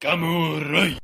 [0.00, 0.96] Gamurai.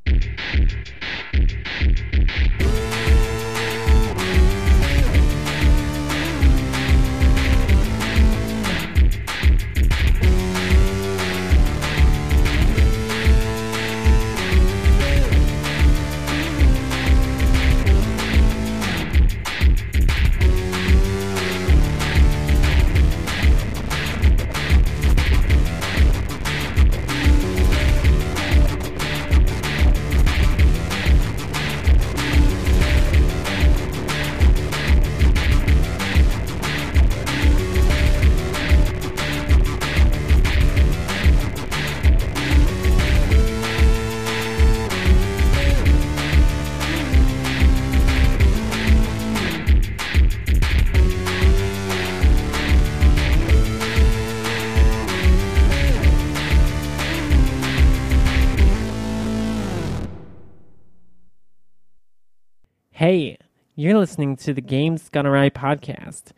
[64.15, 66.31] Listening to the Games Awry podcast.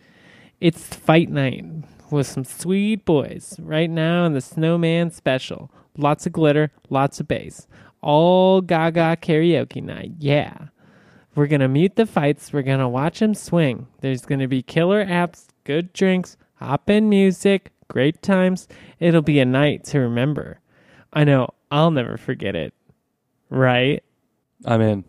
[0.62, 1.62] It's fight night
[2.10, 5.70] with some sweet boys right now in the Snowman special.
[5.98, 7.66] Lots of glitter, lots of bass.
[8.00, 10.12] All gaga karaoke night.
[10.18, 10.68] Yeah.
[11.34, 12.50] We're going to mute the fights.
[12.50, 13.88] We're going to watch them swing.
[14.00, 18.68] There's going to be killer apps, good drinks, hop in music, great times.
[19.00, 20.60] It'll be a night to remember.
[21.12, 22.72] I know I'll never forget it.
[23.50, 24.02] Right?
[24.64, 25.04] I'm in.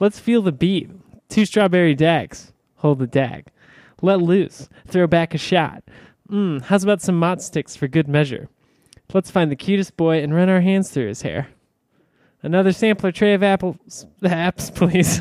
[0.00, 0.90] Let's feel the beat.
[1.28, 2.52] Two strawberry dags.
[2.76, 3.46] Hold the dag.
[4.00, 4.68] Let loose.
[4.86, 5.82] Throw back a shot.
[6.30, 8.48] Mmm, how's about some mott sticks for good measure?
[9.12, 11.48] Let's find the cutest boy and run our hands through his hair.
[12.42, 15.20] Another sampler tray of apples, apps, please.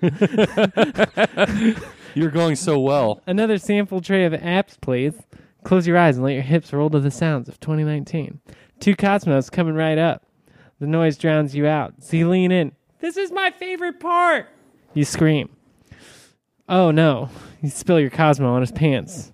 [2.14, 3.20] You're going so well.
[3.26, 5.14] Another sample tray of apps, please.
[5.64, 8.40] Close your eyes and let your hips roll to the sounds of 2019.
[8.80, 10.24] Two Cosmos coming right up.
[10.78, 12.02] The noise drowns you out.
[12.02, 12.72] See, lean in.
[13.00, 14.48] This is my favorite part.
[14.94, 15.50] You scream.
[16.68, 17.28] Oh no.
[17.60, 19.32] You spill your Cosmo on his pants.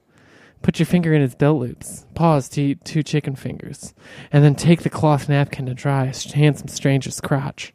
[0.63, 2.07] Put your finger in his belt loops.
[2.15, 3.95] Pause to eat two chicken fingers.
[4.33, 7.75] And then take the cloth napkin to dry a handsome stranger's crotch.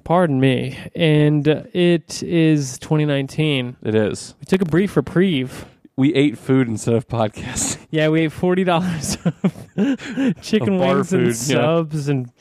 [0.03, 0.77] Pardon me.
[0.95, 3.77] And it is 2019.
[3.83, 4.35] It is.
[4.39, 5.65] We took a brief reprieve.
[5.95, 7.79] We ate food instead of podcasting.
[7.93, 9.35] Yeah, we ate forty dollars of
[10.41, 11.33] chicken Of wings and food, yeah.
[11.35, 12.31] subs and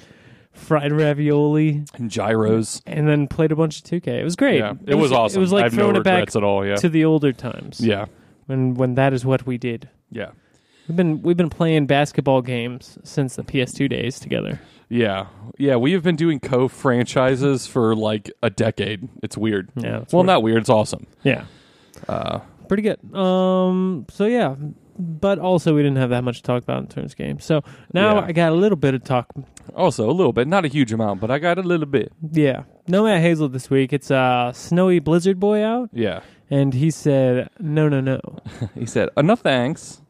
[0.62, 2.80] fried ravioli, And gyros.
[2.86, 4.06] and then played a bunch of 2K.
[4.20, 4.58] It was great.
[4.58, 5.38] Yeah, it was awesome.
[5.38, 6.64] It was like I have no throwing it back at all.
[6.66, 6.76] Yeah.
[6.76, 7.80] to the older times.
[7.80, 8.06] yeah.
[8.46, 9.88] when when that is what we did.
[10.10, 10.30] Yeah.
[10.88, 14.60] We've been we've been playing basketball games since the PS2 days together.
[14.88, 15.26] Yeah.
[15.58, 15.76] Yeah.
[15.76, 19.08] We have been doing co franchises for like a decade.
[19.22, 19.70] It's weird.
[19.76, 20.26] Yeah, it's well, weird.
[20.26, 20.58] not weird.
[20.58, 21.06] It's awesome.
[21.22, 21.44] Yeah,
[22.08, 22.98] Uh, pretty good.
[23.14, 24.56] Um, so yeah,
[24.98, 27.44] but also we didn't have that much to talk about in terms of games.
[27.44, 28.26] So now Yeah.
[28.26, 29.26] I got a little bit of talk.
[29.74, 30.46] also, a little bit.
[30.48, 32.12] Not a huge amount, but I got a little bit.
[32.32, 33.92] Yeah, no Matt Hazel this week.
[33.92, 36.20] It's uh snowy blizzard boy out, Yeah.
[36.50, 38.20] and he said no, no, no.
[38.74, 40.00] He said, enough thanks.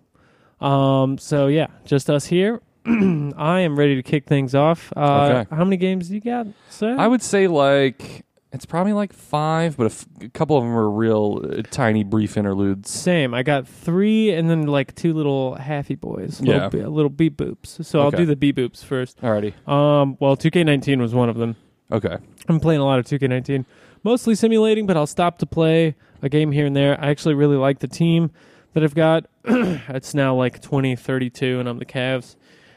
[0.60, 2.60] Um, so yeah, just us here.
[2.86, 4.92] I am ready to kick things off.
[4.96, 5.56] Uh, Okay.
[5.56, 6.96] How many games do you got, sir?
[6.98, 8.24] I would say like.
[8.52, 12.04] It's probably like five, but a, f- a couple of them are real uh, tiny,
[12.04, 12.90] brief interludes.
[12.90, 13.32] Same.
[13.32, 16.40] I got three, and then like two little halfy boys.
[16.40, 16.68] Little, Yeah.
[16.68, 17.82] be- little beep boops.
[17.84, 18.18] So I'll Okay.
[18.18, 19.20] do the beep boops first.
[19.22, 19.54] Alrighty.
[19.66, 21.56] Um, well, 2K19 was one of them.
[21.90, 22.16] Okay.
[22.48, 23.64] I'm playing a lot of 2K19,
[24.02, 27.00] mostly simulating, but I'll stop to play a game here and there.
[27.00, 28.30] I actually really like the team
[28.74, 29.26] that I've got.
[29.44, 32.36] it's now like 2032, and I'm the Cavs,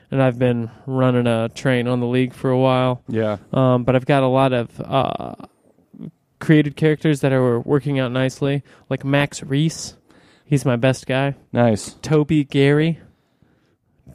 [0.09, 3.01] and I've been running a train on the league for a while.
[3.09, 3.37] Yeah.
[3.51, 5.35] Um, but I've got a lot of uh,
[6.39, 9.95] created characters that are working out nicely, like Max Reese.
[10.45, 11.35] He's my best guy.
[11.51, 11.93] Nice.
[12.01, 12.99] Toby Gary,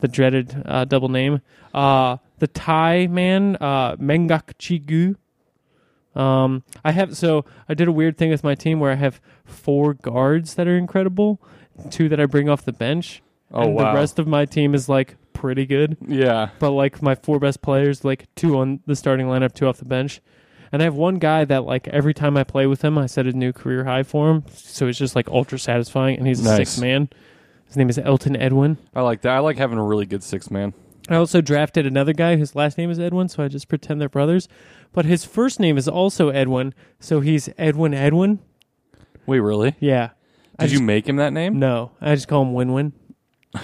[0.00, 1.40] the dreaded uh, double name.
[1.74, 5.16] Uh, the Thai man, uh, Mengak Chigu,
[6.18, 9.20] Um, I have so I did a weird thing with my team where I have
[9.44, 11.40] four guards that are incredible,
[11.90, 13.22] two that I bring off the bench.
[13.52, 13.92] Oh, and wow.
[13.92, 16.50] The rest of my team is like pretty good, Yeah.
[16.58, 19.84] but like my four best players, like two on the starting lineup, two off the
[19.84, 20.20] bench.
[20.72, 23.26] And I have one guy that like every time I play with him, I set
[23.26, 24.44] a new career high for him.
[24.52, 26.56] So it's just like ultra satisfying, and he's a Nice.
[26.56, 27.08] six man.
[27.66, 28.78] His name is Elton Edwin.
[28.94, 29.32] I like that.
[29.34, 30.74] I like having a really good six man.
[31.08, 34.08] I also drafted another guy whose last name is Edwin, so I just pretend they're
[34.08, 34.48] brothers.
[34.92, 38.38] But his first name is also Edwin, so he's Edwin Edwin.
[39.26, 39.74] Wait, really?
[39.80, 40.10] Yeah.
[40.58, 41.58] I Did you make him that name?
[41.58, 42.92] No, I just call him Win Win.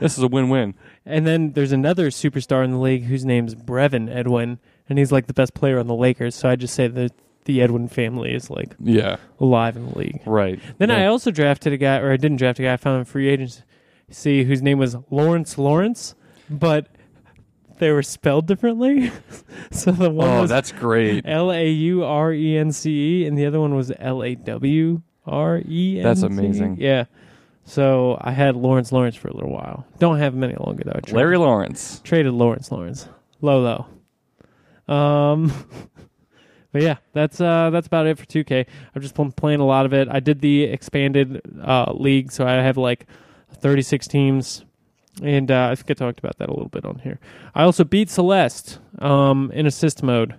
[0.00, 0.74] This is a win-win.
[1.06, 4.58] And then there's another superstar in the league whose name's Brevin Edwin,
[4.88, 6.34] and he's like the best player on the Lakers.
[6.34, 7.12] So I just say that
[7.44, 9.16] the Edwin family is like Yeah.
[9.40, 10.20] alive in the league.
[10.26, 10.60] Right.
[10.78, 12.72] Then I also drafted a guy, or I didn't draft a guy.
[12.72, 16.14] I found him free agency whose name was Lawrence Lawrence,
[16.50, 16.86] but
[17.78, 19.10] they were spelled differently.
[19.72, 21.24] so the one Oh, was that's great.
[21.26, 24.34] L A U R E N C E, and the other one was L A
[24.36, 26.02] W R E N.
[26.04, 26.76] That's amazing.
[26.78, 27.04] Yeah.
[27.64, 29.84] So I had Lawrence Lawrence for a little while.
[29.98, 30.92] Don't have him any longer though.
[30.92, 32.00] Traded- Larry Lawrence.
[32.04, 33.08] traded Lawrence Lawrence.
[33.40, 33.86] Low.
[34.92, 35.52] Um
[36.72, 38.66] But yeah, that's uh that's about it for 2K.
[38.94, 40.08] I've just been playing a lot of it.
[40.10, 43.06] I did the expanded uh league, so I have like
[43.54, 44.64] 36 teams.
[45.22, 47.20] And uh, I think I talked about that a little bit on here.
[47.54, 50.36] I also beat Celeste um, in assist mode.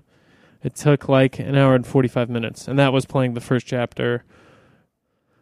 [0.64, 4.24] It took like an hour and 45 minutes, and that was playing the first chapter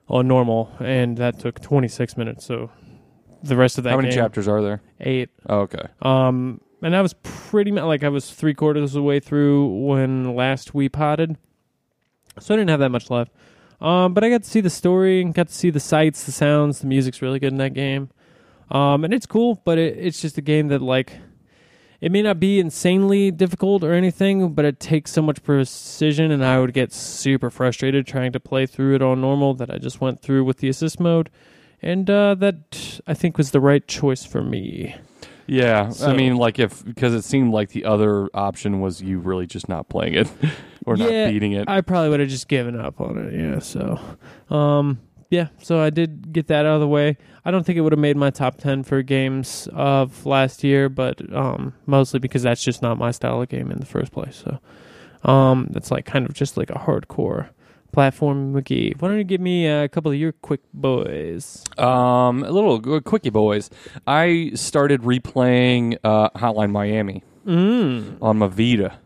[0.09, 2.43] on normal, and that took 26 minutes.
[2.45, 2.71] So
[3.41, 4.81] the rest of that How many game- chapters are there?
[4.99, 5.29] Eight.
[5.47, 5.85] Oh, okay.
[6.01, 9.85] Um, and I was pretty much like I was three quarters of the way through
[9.85, 11.37] when last we potted,
[12.39, 13.31] so I didn't have that much left.
[13.79, 16.31] Um, but I got to see the story and got to see the sights, the
[16.31, 18.09] sounds, the music's really good in that game.
[18.69, 21.13] Um, and it's cool, but it, it's just a game that like
[22.01, 26.43] it may not be insanely difficult or anything, but it takes so much precision, and
[26.43, 30.01] I would get super frustrated trying to play through it on normal that I just
[30.01, 31.29] went through with the assist mode,
[31.79, 34.95] and uh, that I think was the right choice for me.
[35.47, 39.47] Yeah, I mean, like if because it seemed like the other option was you really
[39.47, 40.31] just not playing it
[40.85, 41.67] or Yeah, not beating it.
[41.67, 43.33] I probably would have just given up on it.
[43.33, 43.59] Yeah.
[43.59, 43.99] So,
[44.53, 44.99] um,
[45.29, 45.47] yeah.
[45.61, 47.17] So I did get that out of the way.
[47.43, 50.89] I don't think it would have made my top ten for games of last year,
[50.89, 54.43] but um, mostly because that's just not my style of game in the first place.
[54.45, 57.49] So, um, that's like kind of just like a hardcore
[57.91, 58.99] platform McGee.
[59.01, 61.63] Why don't you give me a couple of your quick boys?
[61.77, 63.69] Um, a little quickie, boys.
[64.07, 68.17] I started replaying uh, Hotline Miami Mm.
[68.21, 68.99] on my Vita.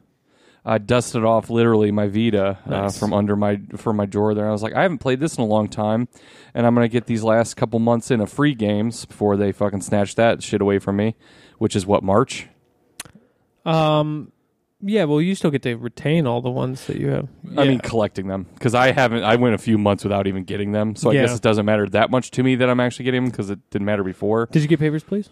[0.68, 4.48] I dusted off literally my Vita uh, from under my from my drawer there.
[4.50, 6.08] I was like, I haven't played this in a long time,
[6.54, 9.82] and I'm gonna get these last couple months in of free games before they fucking
[9.82, 11.16] snatch that shit away from me.
[11.60, 12.48] Which is what March.
[13.66, 14.32] Um,
[14.86, 15.04] yeah.
[15.06, 17.28] Well, you still get to retain all the ones that you have.
[17.58, 17.70] I Yeah.
[17.72, 19.24] mean, collecting them because I haven't.
[19.24, 21.22] I went a few months without even getting them, so I Yeah.
[21.24, 23.60] guess it doesn't matter that much to me that I'm actually getting them because it
[23.72, 24.48] didn't matter before.
[24.52, 25.30] did you get Papers, Please?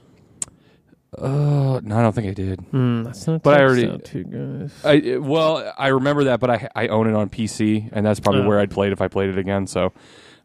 [1.17, 2.59] Uh, no, I don't think I did.
[2.71, 3.44] Mm, that's not.
[3.44, 4.71] But I already- not too good.
[4.83, 8.41] I well, I remember that, but I I own it on PC, and that's probably
[8.41, 8.47] Oh.
[8.47, 9.67] where I'd play it if I played it again.
[9.67, 9.94] So,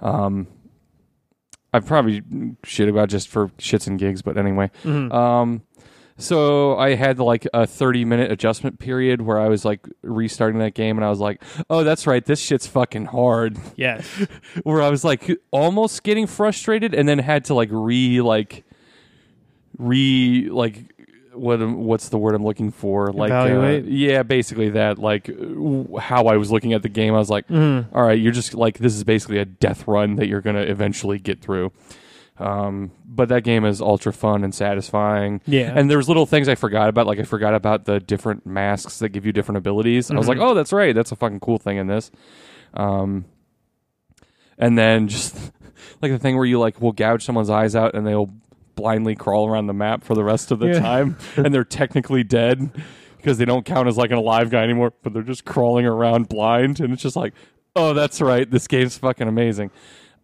[0.03, 0.47] um,
[1.73, 2.23] I've probably
[2.65, 4.71] shit about just for shits and gigs, but anyway.
[4.85, 5.13] Mhm.
[5.13, 5.63] Um,
[6.19, 10.75] so I had like a 30 minute adjustment period where I was like restarting that
[10.75, 13.57] game, and I was like, oh, that's right, this shit's fucking hard.
[13.77, 14.05] yes.
[14.65, 18.65] where I was like almost getting frustrated, and then had to like re like
[19.79, 20.95] re like
[21.33, 23.13] what what's the word I'm looking for?
[23.13, 23.45] Like uh,
[23.85, 24.99] yeah, basically that.
[24.99, 27.87] Like w- how I was looking at the game, I was like, Mm.
[27.95, 31.19] all right, you're just like this is basically a death run that you're gonna eventually
[31.19, 31.71] get through.
[32.39, 35.41] Um, but that game is ultra fun and satisfying.
[35.47, 35.73] Yeah.
[35.75, 39.09] And there's little things I forgot about, like I forgot about the different masks that
[39.09, 40.11] give you different abilities.
[40.11, 40.43] I was like, Mhm.
[40.45, 42.11] oh, that's right, that's a fucking cool thing in this.
[42.75, 43.25] Um,
[44.59, 45.37] and then just
[46.03, 48.31] like the thing where you like will gouge someone's eyes out and they'll
[48.75, 50.79] blindly crawl around the map for the rest of the Yeah.
[50.81, 52.71] time, and they're technically dead
[53.17, 56.29] because they don't count as like an alive guy anymore, but they're just crawling around
[56.29, 57.35] blind, and it's just like,
[57.75, 59.71] oh, that's right, this game's fucking amazing.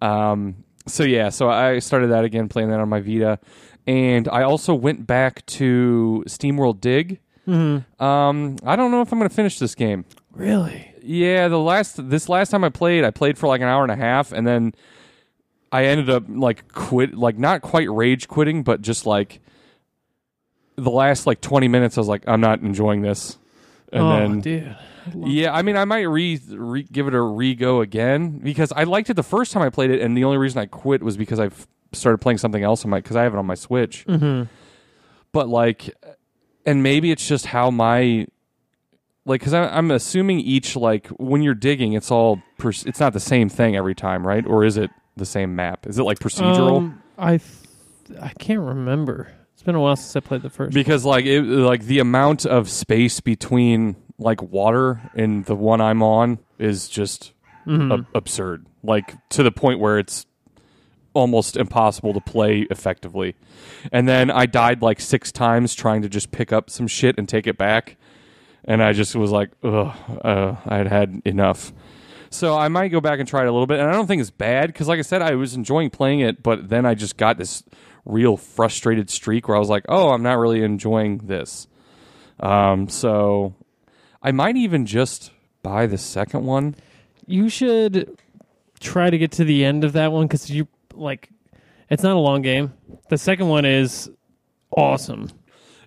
[0.00, 3.38] Um, so yeah, so I started that again, playing that on my Vita,
[3.86, 7.20] and I also went back to SteamWorld Dig.
[7.46, 7.84] Mhm.
[8.00, 10.04] Um, I don't know if I'm going to finish this game.
[10.32, 10.90] Really?
[11.02, 13.92] Yeah, the last this last time I played, I played for like an hour and
[13.92, 14.74] a half, and then
[15.70, 19.40] I ended up like quit, like not quite rage quitting, but just like
[20.76, 23.38] the last like 20 minutes, I was like, I'm not enjoying this,
[23.92, 24.76] and oh, then dude.
[25.14, 28.84] yeah, I mean, I might re, re give it a re go again because I
[28.84, 31.16] liked it the first time I played it, and the only reason I quit was
[31.16, 31.50] because I
[31.92, 34.04] started playing something else on my because I have it on my Switch.
[34.06, 34.44] Mm-hmm.
[35.32, 35.94] But like,
[36.66, 38.26] and maybe it's just how my
[39.24, 43.20] like because I'm assuming each like when you're digging, it's all per- it's not the
[43.20, 44.46] same thing every time, right?
[44.46, 45.86] Or is it the same map?
[45.86, 46.78] Is it like procedural?
[46.78, 49.32] Um, I th- I can't remember.
[49.64, 50.75] Been a while since I played the first.
[50.75, 56.02] because like it, like the amount of space between like water and the one I'm
[56.02, 57.33] on is just
[57.66, 57.92] Mhm.
[57.92, 58.66] ab- absurd.
[58.83, 60.26] Like to the point where it's
[61.14, 63.37] almost impossible to play effectively.
[63.92, 67.28] And then I died like six times trying to just pick up some shit and
[67.28, 67.97] take it back.
[68.64, 69.94] And I just was like, ugh,
[70.25, 71.73] uh, I had had enough.
[72.30, 73.78] So I might go back and try it a little bit.
[73.78, 76.42] And I don't think it's bad because, like I said, I was enjoying playing it,
[76.42, 77.62] but then I just got this
[78.04, 81.66] real frustrated streak where I was like, oh, I'm not really enjoying this.
[82.40, 83.54] Um, so
[84.23, 85.30] I might even just
[85.62, 86.75] buy the second one.
[87.26, 88.18] you should
[88.80, 91.30] try to get to the end of that one because you like.
[91.90, 92.73] It's not a long game.
[93.08, 94.11] The second one is
[94.76, 95.30] awesome.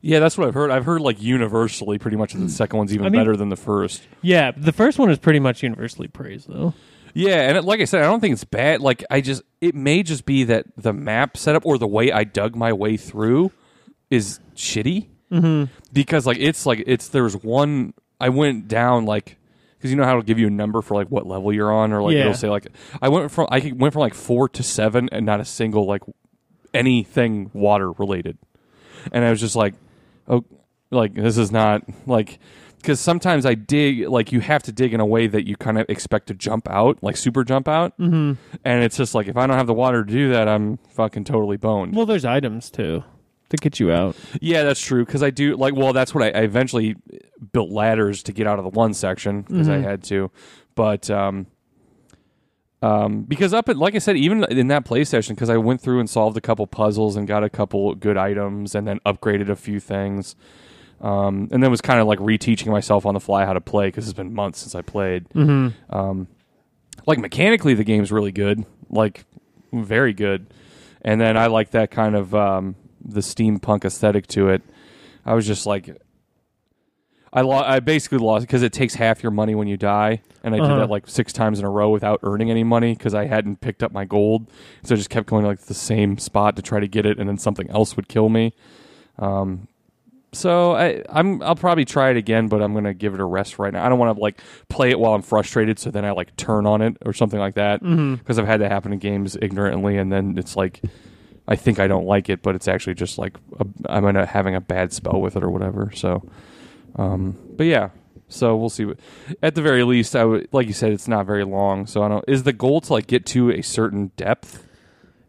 [0.02, 0.70] Yeah, that's what I've heard.
[0.72, 3.50] I've heard like universally, pretty much that the second one's even I mean- better than
[3.50, 4.08] the first.
[4.22, 6.74] Yeah, the first one is pretty much universally praised though.
[7.14, 8.82] Yeah, and it, like I said, I don't think it's bad.
[8.82, 12.24] Like I just, it may just be that the map setup or the way I
[12.24, 13.52] dug my way through
[14.10, 15.08] is shitty.
[15.32, 15.72] Mm-hmm.
[15.94, 19.38] Because like it's like it's there's one I went down like
[19.78, 21.92] because you know how it'll give you a number for like what level you're on
[21.92, 22.22] or like Yeah.
[22.22, 22.68] it'll say like
[23.02, 26.04] I went from I went from like four to seven and not a single like
[26.74, 28.38] anything water related,
[29.12, 29.74] and I was just like,
[30.28, 30.46] oh,
[30.92, 32.40] like this is not like
[32.78, 35.78] because sometimes I dig like you have to dig in a way that you kind
[35.78, 38.34] of expect to jump out, like super jump out, mm-hmm.
[38.64, 41.26] and it's just like if I don't have the water to do that, I'm fucking
[41.26, 41.96] totally boned.
[41.96, 43.04] Well, there's items too
[43.50, 44.16] to get you out.
[44.42, 45.06] Yeah, that's true.
[45.06, 45.76] Because I do like.
[45.76, 46.96] Well, that's what I, I eventually
[47.52, 50.32] built ladders to get out of the one section because I had to.
[50.76, 51.48] But um,
[52.82, 55.82] um, because up at like I said, even in that play session, because I went
[55.82, 59.50] through and solved a couple puzzles and got a couple good items, and then upgraded
[59.50, 60.36] a few things.
[61.00, 63.88] Um, and then was kind of like reteaching myself on the fly how to play
[63.88, 65.30] because it's been months since I played.
[65.30, 65.96] Mm-hmm.
[65.96, 66.28] Um,
[67.06, 69.24] like mechanically, the game's really good, like
[69.72, 70.48] very good.
[71.04, 72.76] And then I like that kind of um,
[73.06, 74.64] the steampunk aesthetic to it.
[75.26, 75.96] I was just like,
[77.32, 80.56] I lo- I basically lost because it takes half your money when you die, and
[80.56, 80.68] I Uh-huh.
[80.76, 83.62] did that like six times in a row without earning any money because I hadn't
[83.62, 84.50] picked up my gold.
[84.84, 87.30] So I just kept going like the same spot to try to get it, and
[87.30, 88.54] then something else would kill me.
[89.20, 89.68] Um,
[90.34, 93.60] so I, I'm I'll probably try it again, but I'm gonna give it a rest
[93.60, 93.86] right now.
[93.86, 96.66] I don't want to like play it while I'm frustrated, so then I like turn
[96.66, 100.12] on it or something like that because I've had that happen in games ignorantly, and
[100.12, 100.82] then it's like
[101.48, 103.38] I think I don't like it, but it's actually just like
[103.86, 105.92] I'm gonna having a bad spell with it or whatever.
[105.96, 106.30] So,
[106.98, 107.90] um, but yeah,
[108.28, 108.92] so we'll see.
[109.42, 111.88] At the very least, I would like you said, it's not very long.
[111.88, 112.26] So I don't.
[112.28, 114.68] Is the goal to like get to a certain depth?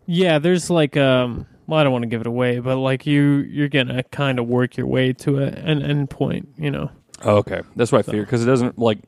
[0.06, 1.46] Yeah, there's like um.
[1.68, 4.48] Well, I don't want to give it away, but like you, you're gonna kind of
[4.48, 6.48] work your way to a, an end point.
[6.56, 6.90] You know.
[7.22, 9.00] Oh, okay, that's what I figured because it doesn't like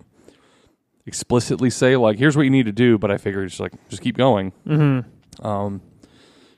[1.07, 4.03] explicitly say like here's what you need to do, but I figured just like just
[4.03, 4.53] keep going.
[4.67, 5.47] Mm-hmm.
[5.47, 5.81] Um,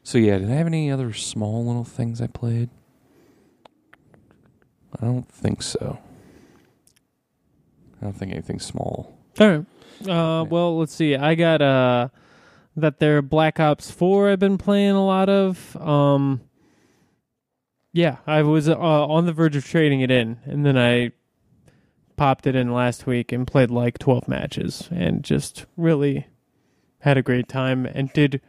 [0.03, 2.69] so yeah, did I have any other small little things I played?
[5.01, 6.01] I don't think so.
[8.01, 9.17] I don't think anything small.
[9.39, 10.09] All right.
[10.09, 11.15] Uh, well, let's see.
[11.15, 12.09] I got uh
[12.77, 14.31] that there Black Ops Four.
[14.31, 15.77] I've been playing a lot of.
[15.77, 16.41] Um,
[17.93, 21.13] yeah, I was uh, on the verge of trading it in, and then I
[22.17, 26.27] popped it in last week and played like twelve matches, and just really
[27.01, 28.41] had a great time and did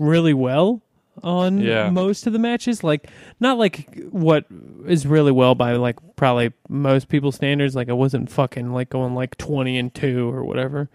[0.00, 0.82] really well
[1.22, 1.90] on Yeah.
[1.90, 2.84] most of the matches.
[2.84, 3.08] Like
[3.40, 4.44] not like what
[4.86, 7.74] is really well by like probably most people's standards.
[7.74, 10.90] Like I wasn't fucking like going like twenty and two or whatever.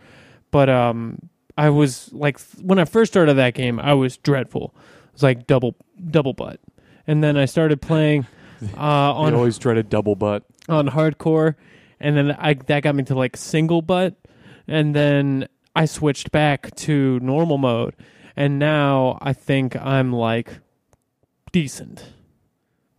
[0.51, 4.73] But um I was like when I first started that game, I was dreadful.
[5.07, 5.75] It was like double
[6.09, 6.59] double butt.
[7.05, 8.25] And then I started playing
[8.77, 10.43] uh I on always dreaded double butt.
[10.69, 11.55] on hardcore,
[11.99, 14.15] and then I that got me to like single butt,
[14.67, 17.95] and then I switched back to normal mode,
[18.35, 20.59] and now I think I'm like
[21.51, 22.05] decent.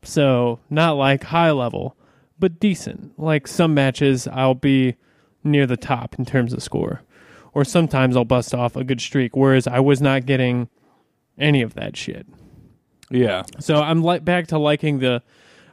[0.02, 1.96] So not like high level,
[2.38, 3.18] but decent.
[3.18, 4.96] Like some matches, I'll be
[5.42, 7.02] near the top in terms of score,
[7.54, 9.36] or sometimes I'll bust off a good streak.
[9.36, 10.68] Whereas I was not getting
[11.38, 12.26] any of that shit.
[13.10, 15.22] Yeah, So I'm like back to liking the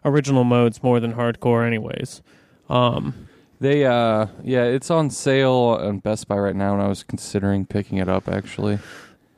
[0.03, 2.21] original modes more than hardcore, anyways.
[2.69, 3.27] Um,
[3.59, 7.65] they uh yeah, it's on sale on Best Buy right now, and I was considering
[7.65, 8.79] picking it up actually.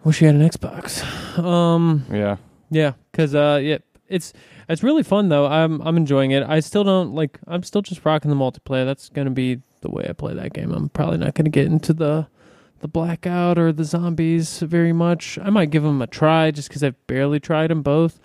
[0.03, 1.03] wish you had an Xbox.
[1.37, 2.37] Um, Yeah,
[2.69, 4.33] yeah, because uh, yeah, it's
[4.69, 5.45] it's really fun though.
[5.47, 6.43] I'm I'm enjoying it.
[6.43, 7.39] I still don't like.
[7.47, 8.85] I'm still just rocking the multiplayer.
[8.85, 10.71] That's gonna be the way I play that game.
[10.71, 12.27] I'm probably not gonna get into the
[12.83, 15.39] the blackout or the zombies very much.
[15.41, 18.19] I might give them a try just because I've barely tried them both.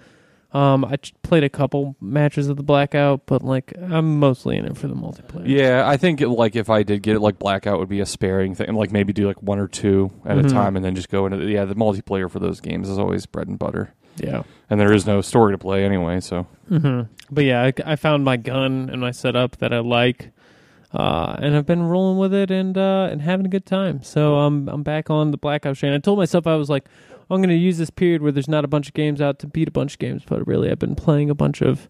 [0.53, 4.77] Um, I played a couple matches of the Blackout, but like I'm mostly in it
[4.77, 5.43] for the multiplayer.
[5.47, 8.07] Yeah, I think it, like if I did get it, like blackout would be a
[8.07, 10.47] sparing thing, and like maybe do like one or two at Mhm.
[10.47, 11.65] a time, and then just go into the, yeah.
[11.67, 14.43] The multiplayer for those games is always bread and butter, Yeah.
[14.71, 16.19] and there is no story to play anyway.
[16.21, 20.31] So hmm But yeah, I, I found my gun and my setup that I like,
[20.93, 24.03] uh, and I've been rolling with it and uh, and having a good time.
[24.03, 25.93] So I'm I'm back on the Blackout train.
[25.93, 26.85] I told myself I was like,
[27.31, 29.47] I'm going to use this period where there's not a bunch of games out to
[29.47, 31.89] beat a bunch of games, but really I've been playing a bunch of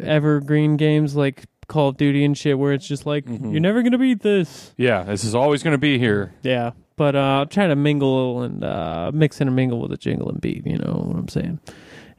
[0.00, 3.50] evergreen games like Call of Duty and shit, where it's just like Mhm.
[3.52, 4.72] you're never going to beat this.
[4.76, 6.32] yeah, this is always going to be here.
[6.42, 10.28] Yeah, but uh, I'll try to mingle and uh, mix and mingle with a jingle
[10.30, 10.66] and beat.
[10.66, 11.60] You know what I'm saying?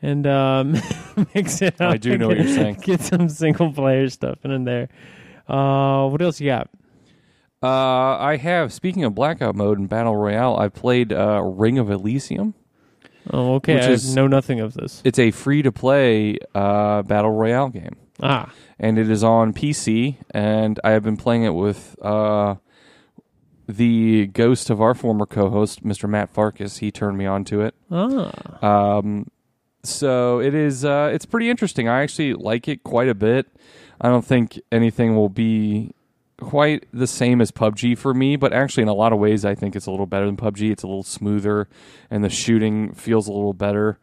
[0.01, 0.77] And um,
[1.35, 1.91] mix it up.
[1.91, 2.75] I do know what you're saying.
[2.83, 4.87] Get some single player stuff in there.
[5.49, 6.69] Uh, what else you got?
[7.61, 8.71] Uh, I have.
[8.71, 12.53] Speaking of blackout mode and battle royale, I played uh, Ring of Elysium.
[13.31, 13.75] Oh, okay.
[13.75, 15.01] Which I is- know nothing of this.
[15.03, 17.95] It's a free to play uh, battle royale game.
[18.21, 20.17] Ah, and it is on PC.
[20.31, 22.55] And I have been playing it with uh,
[23.67, 26.09] the ghost of our former co-host, Mr.
[26.09, 26.77] Matt Farkas.
[26.77, 27.75] He turned me on to it.
[27.91, 28.97] ah.
[28.97, 29.27] Um,
[29.83, 30.83] so it is.
[30.83, 31.87] Uh, it's pretty interesting.
[31.87, 33.47] I actually like it quite a bit.
[34.01, 35.93] I don't think anything will be
[36.37, 39.55] quite the same as PUBG for me, but actually, in a lot of ways, I
[39.55, 40.71] think it's a little better than PUBG.
[40.71, 41.67] It's a little smoother,
[42.09, 43.99] and the shooting feels a little better.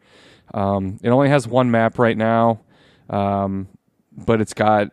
[0.53, 2.59] Um, it only has one map right now,
[3.09, 3.67] um,
[4.15, 4.91] but it's got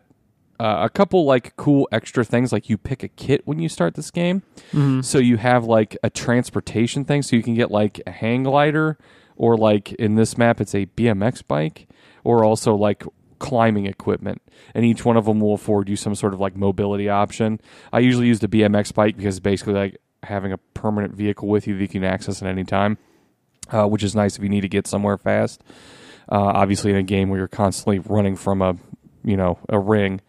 [0.59, 2.53] uh, a couple like cool extra things.
[2.53, 4.43] Like you pick a kit when you start this game,
[4.73, 5.05] Mhm.
[5.05, 8.97] so you have like a transportation thing, so you can get like a hang glider,
[9.37, 11.89] or like in this map, it's a BMX bike,
[12.23, 13.05] or also like
[13.39, 14.43] climbing equipment.
[14.75, 17.61] And each one of them will afford you some sort of like mobility option.
[17.93, 21.67] I usually use the BMX bike because it's basically like having a permanent vehicle with
[21.67, 22.99] you that you can access at any time,
[23.71, 25.63] uh, which is nice if you need to get somewhere fast.
[26.31, 28.77] Uh, obviously, in a game where you're constantly running from a
[29.25, 30.21] you know a ring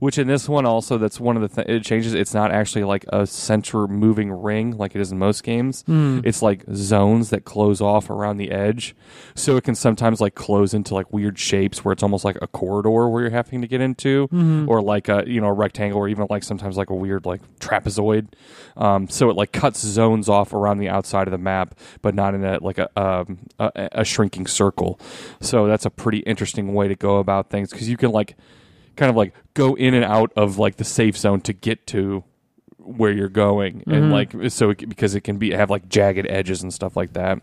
[0.00, 2.82] which in this one also that's one of the th- it changes it's not actually
[2.82, 6.20] like a center moving ring like it is in most games Hmm.
[6.24, 8.96] it's like zones that close off around the edge
[9.36, 12.46] so it can sometimes like close into like weird shapes where it's almost like a
[12.48, 14.66] corridor where you're having to get into Mhm.
[14.68, 17.40] or like a you know a rectangle or even like sometimes like a weird like
[17.60, 18.28] trapezoid
[18.76, 22.34] um, so it like cuts zones off around the outside of the map but not
[22.34, 24.98] in a like a um, a, a shrinking circle
[25.40, 28.35] so that's a pretty interesting way to go about things because you can like
[28.96, 32.24] kind of like go in and out of like the safe zone to get to
[32.78, 33.82] where you're going.
[33.88, 34.12] And Mhm.
[34.12, 37.40] like so it, because it can be have like jagged edges and stuff like that.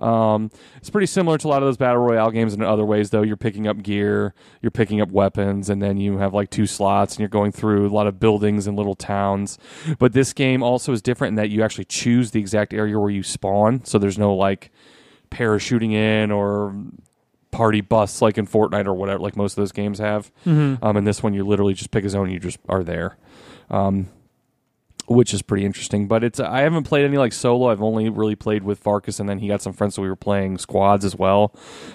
[0.00, 3.10] Um, it's pretty similar to a lot of those battle royale games in other ways
[3.10, 3.22] though.
[3.22, 7.14] You're picking up gear you're picking up weapons and then you have like two slots
[7.14, 9.58] and you're going through a lot of buildings and little towns.
[9.98, 13.10] But this game also is different in that you actually choose the exact area where
[13.10, 13.84] you spawn.
[13.84, 14.70] So there's no like
[15.32, 16.74] parachuting in or
[17.50, 20.30] party bus like in Fortnite or whatever, like most of those games have.
[20.46, 20.78] Mhm.
[20.82, 23.16] Um, and this one, you literally just pick a zone and you just are there,
[23.70, 24.08] um,
[25.06, 26.06] which is pretty interesting.
[26.08, 27.68] But it's I haven't played any like solo.
[27.70, 30.16] I've only really played with Farkas, and then he got some friends, so we were
[30.16, 31.54] playing squads as well.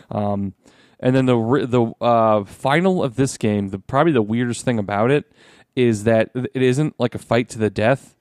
[0.10, 0.54] Um,
[1.00, 5.12] and then the the uh, final of this game, the probably the weirdest thing about
[5.12, 5.32] it
[5.76, 8.16] is that it isn't like a fight to the death.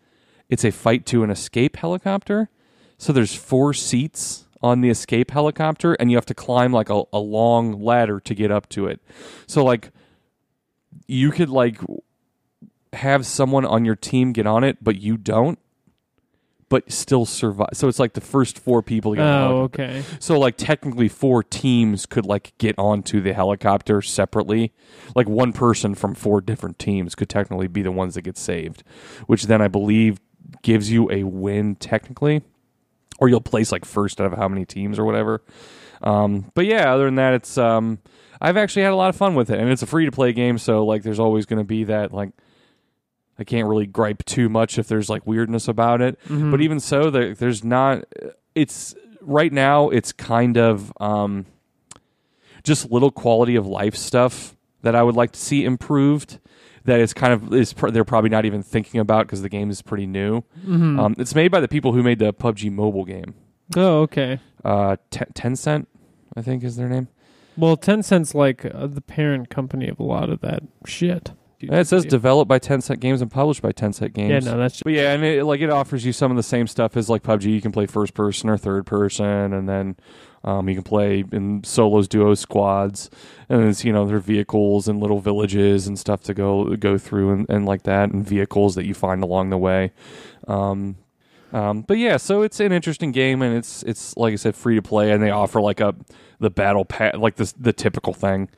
[0.49, 2.51] It's a fight to an escape helicopter.
[2.99, 7.03] So there's four seats on the escape helicopter, and you have to climb like a,
[7.13, 9.01] a long ladder to get up to it.
[9.47, 9.91] So like
[11.07, 11.79] you could like
[12.93, 15.59] have someone on your team get on it, but you don't,
[16.69, 17.71] but still survive.
[17.75, 20.03] So it's like the first four people get on Oh, okay.
[20.19, 24.73] So like technically four teams could like get onto the helicopter separately.
[25.15, 28.83] Like one person from four different teams could technically be the ones that get saved,
[29.27, 30.19] which then I believe
[30.63, 32.43] gives you a win technically.
[33.19, 35.43] Or you'll place like first out of how many teams or whatever.
[36.03, 37.99] Um, but yeah, other than that, it's um,
[38.41, 40.33] I've actually had a lot of fun with it, and it's a free to play
[40.33, 42.31] game, so like there's always going to be that like
[43.39, 46.19] I can't really gripe too much if there's like weirdness about it.
[46.29, 46.51] Mhm.
[46.51, 48.05] But even so, there, there's not.
[48.55, 49.91] It's right now.
[49.91, 51.47] It's kind of um,
[52.65, 56.39] just little quality of life stuff that I would like to see improved.
[56.85, 59.71] That is kind of is pr- they're probably not even thinking about because the game
[59.71, 60.43] is pretty new.
[60.67, 60.99] Mhm.
[60.99, 63.35] Um, it's made by the people who made the PUBG mobile game.
[63.77, 64.39] oh, okay.
[64.65, 65.87] Uh, Ten- Tencent,
[66.37, 67.09] I think is their name.
[67.57, 71.33] Well, Tencent's like uh, the parent company of a lot of that shit.
[71.61, 74.45] It says developed by Tencent Games and published by Tencent Games.
[74.45, 76.67] Yeah, no, that's But yeah, and it, like it offers you some of the same
[76.67, 77.45] stuff as like PUBG.
[77.45, 79.95] You can play first person or third person, and then
[80.45, 83.11] um, you can play in solos, duos, squads,
[83.49, 86.99] and it's you know there are vehicles and little villages and stuff to go go
[86.99, 89.93] through and, and like that, and vehicles that you find along the way.
[90.49, 90.97] Um,
[91.53, 94.75] Um, but yeah, so it's an interesting game, and it's it's like I said, free
[94.77, 95.95] to play, and they offer like a
[96.41, 98.49] the battle pass, like the the typical thing.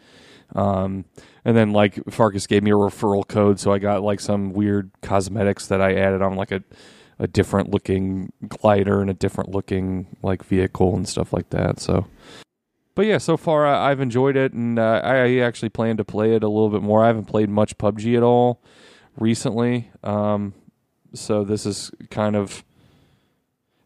[0.55, 1.05] Um,
[1.45, 4.91] and then like Farkas gave me a referral code, so I got like some weird
[5.03, 6.63] cosmetics that I added on like a
[7.25, 11.81] a different looking glider and a different looking like vehicle and stuff like that.
[11.81, 12.07] So,
[12.95, 16.37] but yeah, so far I, I've enjoyed it, and uh, I actually plan to play
[16.37, 17.03] it a little bit more.
[17.03, 18.61] I haven't played much PUBG at all
[19.19, 20.53] recently, um,
[21.15, 22.63] so this is kind of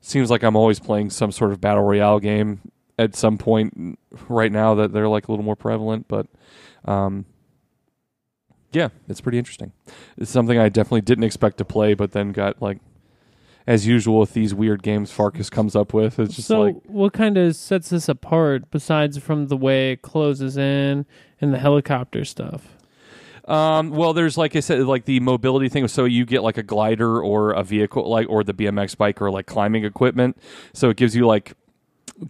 [0.00, 2.60] seems like I'm always playing some sort of battle royale game
[2.98, 3.98] at some point
[4.28, 6.26] right now that they're like a little more prevalent, but
[6.86, 7.24] um,
[8.72, 9.72] yeah, it's pretty interesting.
[10.16, 12.78] It's something I definitely didn't expect to play, but then got like
[13.68, 16.18] as usual with these weird games Farkas comes up with.
[16.18, 20.00] It's just so, like what kind of sets this apart besides from the way it
[20.00, 21.04] closes in
[21.38, 22.74] and the helicopter stuff?
[23.44, 25.86] Um, well, there's like I said, like the mobility thing.
[25.86, 29.30] So you get like a glider or a vehicle, like or the BMX bike or
[29.30, 30.38] like climbing equipment.
[30.72, 31.52] So it gives you like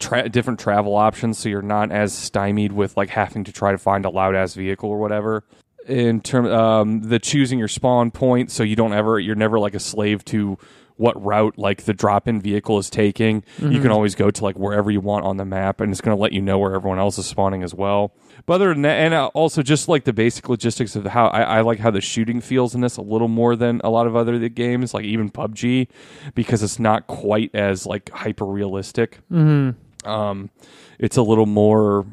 [0.01, 1.39] tra- different travel options.
[1.39, 4.55] So you're not as stymied with like having to try to find a loud ass
[4.55, 5.45] vehicle or whatever.
[5.87, 9.75] In term, um, the choosing your spawn point, so you don't ever, you're never like
[9.75, 10.59] a slave to
[10.99, 13.45] what route like the drop in vehicle is taking.
[13.59, 16.17] You can always go to like wherever you want on the map, and it's going
[16.17, 18.13] to let you know where everyone else is spawning as well.
[18.47, 21.43] But other than that, and uh, also just like the basic logistics of how I,
[21.43, 24.17] I like how the shooting feels in this a little more than a lot of
[24.17, 25.89] other games, like even PUBG,
[26.35, 29.21] because it's not quite as like hyper realistic.
[29.31, 30.09] Mm-hmm.
[30.09, 30.51] Um,
[30.99, 32.07] it's a little more,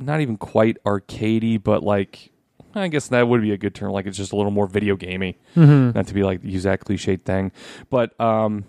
[0.00, 2.31] not even quite arcadey, but like
[2.74, 3.92] I guess that would be a good term.
[3.92, 5.96] Like it's just a little more video gamey, Mm-hmm.
[5.96, 7.52] not to be like use that cliched thing.
[7.90, 8.64] But um,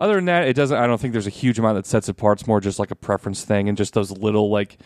[0.00, 0.76] other than that, it doesn't.
[0.76, 2.40] I don't think there's a huge amount that sets it apart.
[2.40, 4.78] It's more just like a preference thing, and just those little like.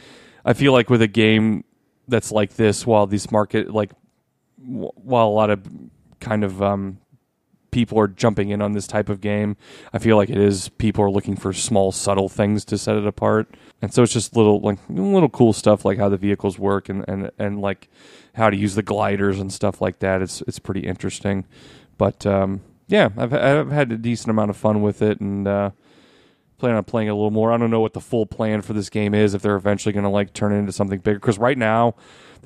[0.45, 1.65] I feel like with a game
[2.09, 3.91] that's like this, while these market like,
[4.65, 5.67] w- while a lot of
[6.21, 6.99] kind of um,
[7.77, 9.55] people are jumping in on this type of game,
[9.93, 13.07] I feel like it is people are looking for small, subtle things to set it
[13.07, 16.89] apart, and so it's just little like little cool stuff like how the vehicles work
[16.89, 17.91] and and and like
[18.35, 20.23] how to use the gliders and stuff like that.
[20.23, 21.45] It's it's pretty interesting,
[21.99, 25.47] but um, yeah, I've I've had a decent amount of fun with it and.
[25.47, 25.71] Uh,
[26.59, 27.53] plan on playing a little more.
[27.53, 30.05] I don't know what the full plan for this game is if they're eventually going
[30.05, 31.97] to like turn it into something bigger because right now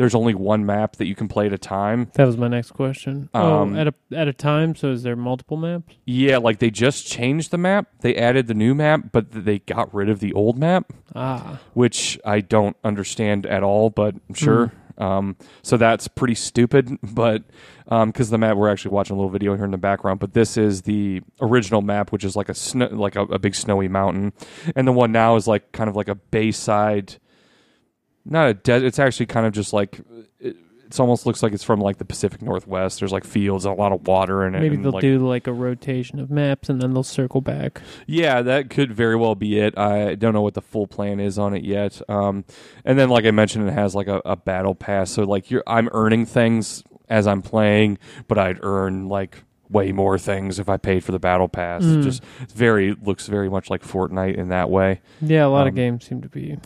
[0.01, 2.11] there's only one map that you can play at a time.
[2.15, 3.29] That was my next question.
[3.35, 4.75] Um, oh, at a at a time.
[4.75, 5.95] So is there multiple maps?
[6.07, 7.87] Yeah, like they just changed the map.
[8.01, 12.19] They added the new map, but they got rid of the old map, Ah, which
[12.25, 14.73] I don't understand at all, but sure.
[14.97, 17.43] Um, so that's pretty stupid, but
[17.85, 20.57] because the map we're actually watching a little video here in the background, but this
[20.57, 24.33] is the original map, which is like a snow, like a, a big snowy mountain,
[24.75, 27.17] and the one now is like kind of like a bayside,
[28.25, 28.87] not a desert.
[28.87, 30.01] It's actually kind of just like
[30.39, 30.57] it,
[30.87, 32.99] it's almost looks like it's from like the Pacific Northwest.
[32.99, 34.61] There's like fields and a lot of water in it.
[34.61, 37.81] maybe and, they'll like, do like a rotation of maps and then they'll circle back.
[38.09, 39.79] Yeah, that could very well be it.
[39.79, 42.01] I don't know what the full plan is on it yet.
[42.09, 42.45] Um,
[42.85, 45.13] and then, like I mentioned, it has like a, a battle pass.
[45.13, 50.19] So like you're, I'm earning things as I'm playing, but I'd earn like way more
[50.19, 51.85] things if I paid for the battle pass.
[51.85, 52.03] It Mm.
[52.03, 55.69] just it's very looks very much like Fortnite in that way, Yeah, a lot Um,
[55.69, 56.59] of games seem to be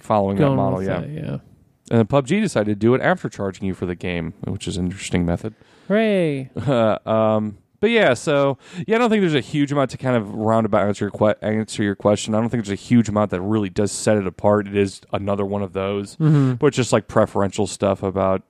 [0.00, 0.78] following that going model.
[0.78, 1.38] with Yeah, that, yeah.
[1.90, 4.76] and then PUBG decided to do it after charging you for the game, which is
[4.76, 5.54] an interesting method.
[5.88, 6.50] Hooray!
[7.06, 10.32] um, but yeah, so yeah, I don't think there's a huge amount to kind of
[10.32, 12.34] roundabout answer your que- answer your question.
[12.34, 14.68] I don't think there's a huge amount that really does set it apart.
[14.68, 16.54] It is another one of those, Mm-hmm.
[16.54, 18.42] but it's just like preferential stuff about.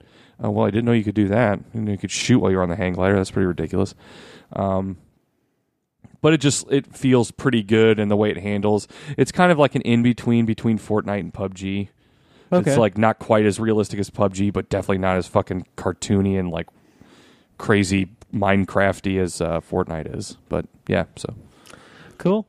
[0.44, 1.62] Uh, well, I didn't know you could do that.
[1.72, 3.14] Didn't know you could shoot while you're on the hang glider.
[3.16, 3.94] That's pretty ridiculous.
[4.54, 4.98] Um,
[6.22, 8.88] but it just it feels pretty good and the way it handles.
[9.18, 11.88] It's kind of like an in between between Fortnite and PUBG.
[12.50, 12.70] Okay.
[12.70, 16.50] It's like not quite as realistic as PUBG, but definitely not as fucking cartoony and
[16.50, 16.68] like
[17.58, 20.38] crazy Minecrafty as uh, Fortnite is.
[20.48, 21.34] But yeah, so
[22.18, 22.46] Cool.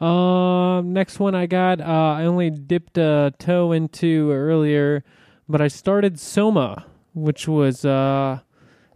[0.00, 1.80] Um, next one I got.
[1.80, 5.02] Uh, I only dipped a toe into earlier,
[5.48, 8.40] but I started Soma, which was uh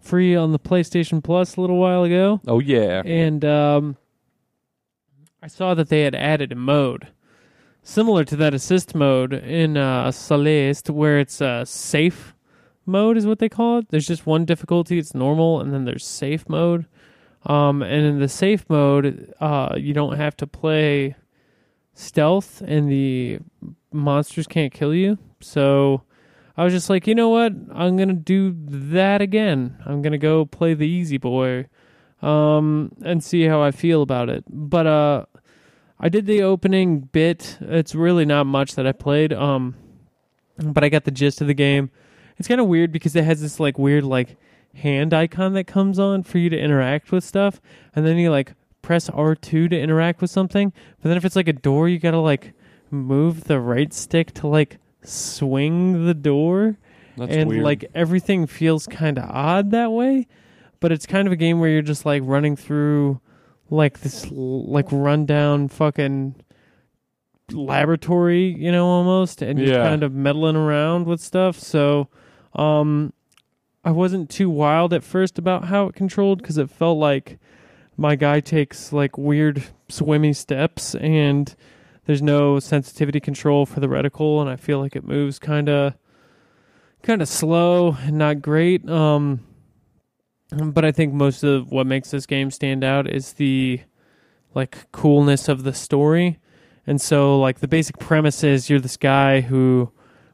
[0.09, 3.97] free on the PlayStation Plus a little while ago, oh yeah, and um,
[5.43, 7.09] I saw that they had added a mode
[7.83, 12.35] similar to that assist mode in uh, Celeste, where it's uh, safe
[12.87, 13.89] mode is what they call it.
[13.91, 16.87] There's just one difficulty; it's normal, and then there's safe mode.
[17.45, 21.15] Um, and in the safe mode, uh, you don't have to play
[21.95, 23.39] stealth, and the
[23.93, 25.19] monsters can't kill you.
[25.41, 26.03] So
[26.59, 27.53] I was just like, you know what?
[27.73, 29.77] I'm gonna do that again.
[29.87, 31.69] I'm gonna go play the easy boy,
[32.21, 34.45] um, and see how I feel about it.
[34.49, 35.27] But uh,
[36.01, 37.59] I did the opening bit.
[37.61, 39.33] It's really not much that I played.
[39.33, 39.77] Um,
[40.59, 41.91] but I got the gist of the game.
[42.37, 44.37] It's kind of weird because it has this like weird like
[44.75, 47.61] hand icon that comes on for you to interact with stuff,
[47.95, 51.49] and then you like press R2 to interact with something, but then if it's like
[51.49, 52.53] a door, you gotta like
[52.91, 56.77] move the right stick to like swing the door,
[57.17, 57.63] That's and weird.
[57.65, 60.27] like everything feels kind of odd that way.
[60.81, 63.21] But it's kind of a game where you're just like running through
[63.71, 66.37] like this like rundown fucking
[67.53, 69.83] laboratory, you know, almost, and you're Yeah.
[69.89, 71.59] kind of meddling around with stuff.
[71.59, 72.09] So,
[72.55, 73.13] um,
[73.85, 77.39] I wasn't too wild at first about how it controlled because it felt like
[77.97, 81.55] my guy takes like weird swimmy steps and
[82.09, 85.93] there's no sensitivity control for the reticle and I feel like it moves kind of
[87.03, 89.41] kind of slow and not great um
[90.51, 93.83] but I think most of what makes this game stand out is the
[94.55, 96.39] like coolness of the story
[96.87, 99.93] and so like the basic premise is you're this guy who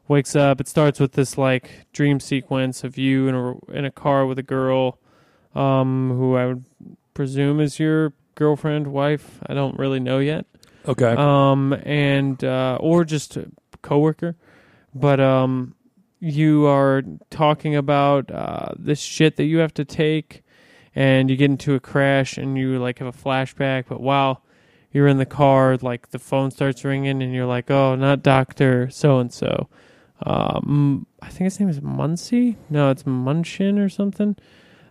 [0.08, 0.60] wakes up.
[0.60, 4.38] It starts with this like dream sequence of you in a in a car with
[4.38, 4.98] a girl,
[5.54, 6.64] um, who I would
[7.14, 9.38] presume is your girlfriend, wife.
[9.46, 10.46] I don't really know yet.
[10.86, 11.14] Okay.
[11.16, 13.50] Um, and uh, or just a
[13.82, 14.36] coworker,
[14.94, 15.74] but um,
[16.20, 20.42] you are talking about uh, this shit that you have to take,
[20.94, 23.84] and you get into a crash, and you like have a flashback.
[23.88, 24.42] But while
[24.92, 28.90] you're in the car, like the phone starts ringing, and you're like, "Oh, not Doctor
[28.90, 29.68] So and So."
[30.22, 32.56] Um, I think his name is Muncie.
[32.70, 34.36] No, it's Munchin or something.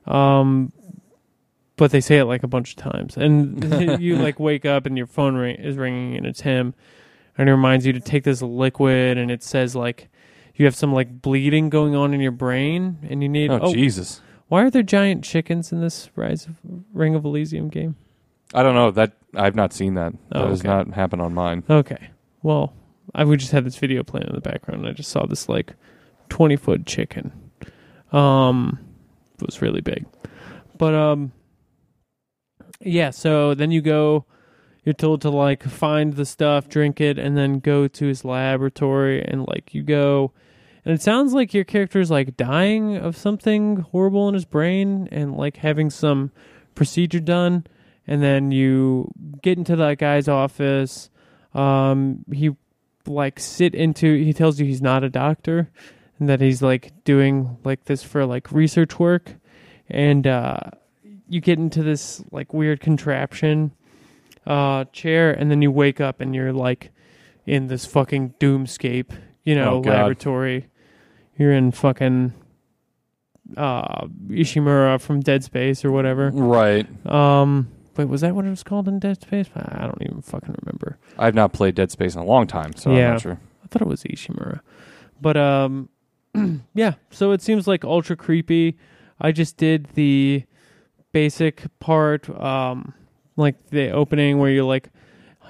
[0.06, 0.72] Um,
[1.78, 4.98] but they say it like a bunch of times, and you like wake up and
[4.98, 6.74] your phone ring- is ringing, and it's him,
[7.38, 10.10] and it reminds you to take this liquid, and it says like
[10.56, 13.50] you have some like bleeding going on in your brain, and you need.
[13.52, 14.22] oh, Oh, Jesus.
[14.50, 16.56] why are there giant chickens in this Rise of
[16.94, 17.96] Ring of Elysium game?
[18.54, 20.14] I don't know that I've not seen that.
[20.30, 21.64] That Oh, has not happened on mine.
[21.68, 22.10] Okay,
[22.44, 22.72] well,
[23.16, 25.50] I would just have this video playing in the background, and I just saw this
[25.50, 25.74] like
[26.30, 27.32] twenty foot chicken.
[28.12, 28.78] Um,
[29.40, 30.06] it was really big,
[30.78, 31.32] but um,
[32.86, 33.10] yeah.
[33.10, 34.26] So then you go.
[34.86, 39.24] You're told to like find the stuff, drink it, and then go to his laboratory,
[39.24, 40.34] and like you go.
[40.86, 45.38] And it sounds like your character's like dying of something horrible in his brain and
[45.38, 46.32] like having some
[46.76, 47.66] procedure done.
[48.06, 49.10] And then you
[49.42, 51.10] get into that guy's office.
[51.54, 52.52] Um, he
[53.06, 54.16] like sit into.
[54.22, 55.70] He tells you he's not a doctor,
[56.20, 59.36] and that he's like doing like this for like research work.
[59.90, 60.60] And uh,
[61.30, 63.72] you get into this like weird contraption
[64.46, 66.92] uh, chair, and then you wake up and you're like
[67.46, 69.12] in this fucking doomscape,
[69.44, 69.92] you know, Oh, God.
[69.92, 70.68] laboratory.
[71.38, 72.34] You're in fucking
[73.58, 76.30] uh, Ishimura from Dead Space or whatever.
[76.32, 76.88] Right.
[77.08, 79.48] Um, wait, was that what it was called in Dead Space?
[79.56, 80.98] I don't even fucking remember.
[81.18, 83.12] I've not played Dead Space in a long time, so I'm Yeah.
[83.12, 83.40] not sure.
[83.64, 84.60] I thought it was Ishimura,
[85.22, 85.90] but um,
[86.74, 86.94] yeah.
[87.10, 88.78] So it seems like ultra creepy.
[89.20, 90.44] I just did the
[91.14, 92.94] basic part, um,
[93.38, 94.90] like the opening where you're like,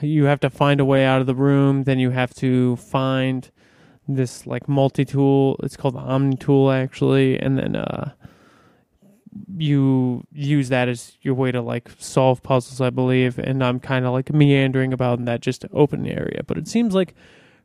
[0.02, 1.84] you have to find a way out of the room.
[1.84, 3.50] Then you have to find
[4.08, 5.60] this like multi tool.
[5.64, 8.12] It's called the Omni tool actually, and then uh,
[9.58, 13.40] you use that as your way to like solve puzzles, I believe.
[13.40, 17.16] And I'm kind of like meandering about that just open area, but it seems like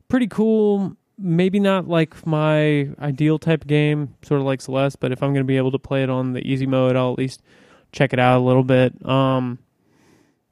[0.08, 0.96] pretty cool.
[1.20, 5.44] Maybe not like my ideal type game, sort of like Celeste, but if I'm going
[5.44, 7.42] to be able to play it on the easy mode, I'll at least
[7.92, 8.94] check it out a little bit.
[9.06, 9.58] Um,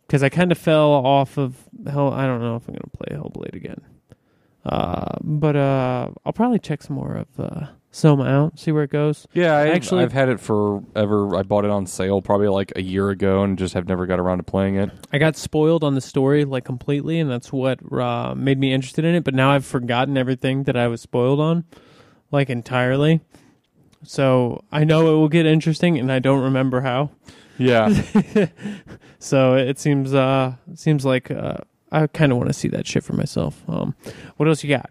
[0.06, 2.12] because I kind of fell off of hell.
[2.12, 3.80] I don't know if I'm going to play Hellblade again.
[4.64, 8.90] Uh, but uh, I'll probably check some more of uh, Soma out, see where it
[8.90, 9.26] goes.
[9.32, 11.36] Yeah, I've, Actually- I've had it forever.
[11.36, 14.18] I bought it on sale probably like a year ago and just have never got
[14.20, 14.90] around to playing it.
[15.12, 19.04] I got spoiled on the story like completely, and that's what uh, made me interested
[19.04, 19.24] in it.
[19.24, 21.64] But now I've forgotten everything that I was spoiled on,
[22.30, 23.20] like entirely.
[24.02, 27.10] So I know it will get interesting, and I don't remember how.
[27.58, 27.88] Yeah.
[29.18, 31.56] So it seems uh seems like uh,
[31.90, 33.62] I kind of want to see that shit for myself.
[33.68, 33.94] Um,
[34.36, 34.90] what else you got?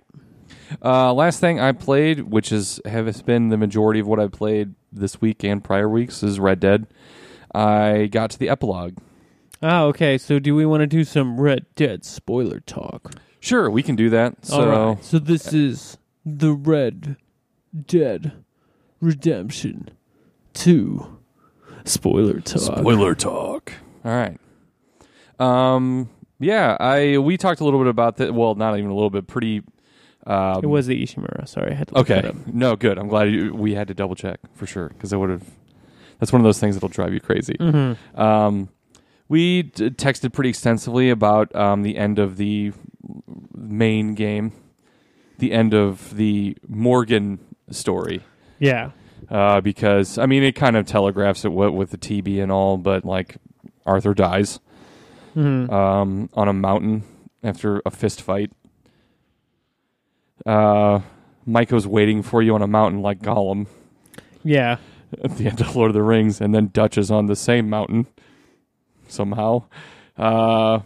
[0.84, 4.74] uh, last thing I played, which is has been the majority of what I've played
[4.92, 6.88] this week and prior weeks, is Red Dead.
[7.54, 8.98] I got to the epilogue.
[9.64, 10.18] Ah, okay.
[10.18, 13.14] So do we want to do some Red Dead spoiler talk?
[13.40, 14.46] Sure, we can do that.
[14.46, 15.06] So All right.
[15.06, 17.16] So this is the Red
[17.88, 18.34] Dead
[19.06, 19.90] Redemption
[20.54, 21.18] Two
[21.84, 22.62] spoiler talk.
[22.80, 23.74] spoiler talk.
[24.04, 24.38] All right.
[25.40, 26.10] Um.
[26.40, 26.78] Yeah.
[26.80, 28.34] I we talked a little bit about that.
[28.34, 29.28] Well, not even a little bit.
[29.28, 29.62] Pretty.
[30.28, 31.48] Um, It was the Ishimura.
[31.48, 32.28] Sorry, I had to look okay.
[32.28, 32.36] up.
[32.48, 32.98] No, good.
[32.98, 35.44] I'm glad you, we had to double check for sure because I would have.
[36.20, 37.54] That's one of those things that'll drive you crazy.
[37.60, 38.20] Mm-hmm.
[38.20, 38.70] Um,
[39.28, 42.72] we d- texted pretty extensively about um, the end of the
[43.54, 44.54] main game,
[45.38, 47.38] the end of the Morgan
[47.70, 48.22] story.
[48.60, 48.92] Yeah.
[49.30, 52.78] Uh, because I mean, it kind of telegraphs it what with the TB and all,
[52.78, 53.38] but like
[53.86, 54.60] Arthur dies,
[55.36, 57.04] um, on a mountain
[57.44, 58.52] after a fist fight.
[60.46, 61.00] Uh,
[61.46, 63.68] Micah's waiting for you on a mountain like Gollum
[64.44, 64.78] Yeah.
[65.24, 67.70] at the end of Lord of the Rings, and then Dutch is on the same
[67.70, 68.08] mountain
[69.08, 69.64] somehow.
[70.18, 70.80] Uh,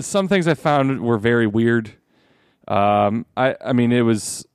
[0.00, 1.92] some things I found were very weird.
[2.66, 4.46] Um, I I mean, it was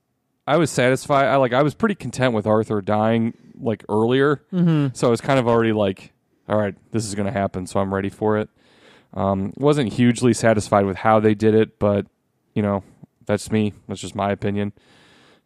[0.45, 1.27] I was satisfied.
[1.27, 4.93] I like I was pretty content with Arthur dying like earlier, mm-hmm.
[4.93, 6.11] so I was kind of already like,
[6.49, 8.49] all right, this is going to happen, so I'm ready for it.
[9.13, 12.07] Um, wasn't hugely satisfied with how they did it, but
[12.53, 12.83] you know,
[13.25, 13.73] that's me.
[13.87, 14.73] That's just my opinion.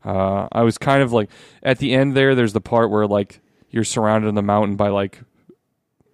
[0.03, 1.29] Uh, I was kind of like
[1.61, 2.33] at the end there.
[2.33, 5.21] There's the part where like you're surrounded in the mountain by like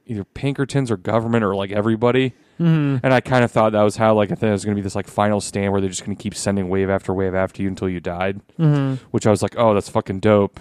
[0.05, 3.05] either Pinkertons or government or like everybody, Mm-hmm.
[3.05, 4.79] and I kind of thought that was how like I think it was going to
[4.79, 7.35] be this like final stand where they're just going to keep sending wave after wave
[7.35, 8.41] after you until you died.
[8.57, 9.05] Mm-hmm.
[9.11, 10.59] Which I was like, oh, that's fucking dope.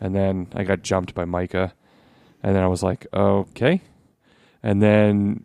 [0.00, 1.72] And then I got jumped by Micah,
[2.42, 3.82] and then I was like, okay.
[4.62, 5.44] And then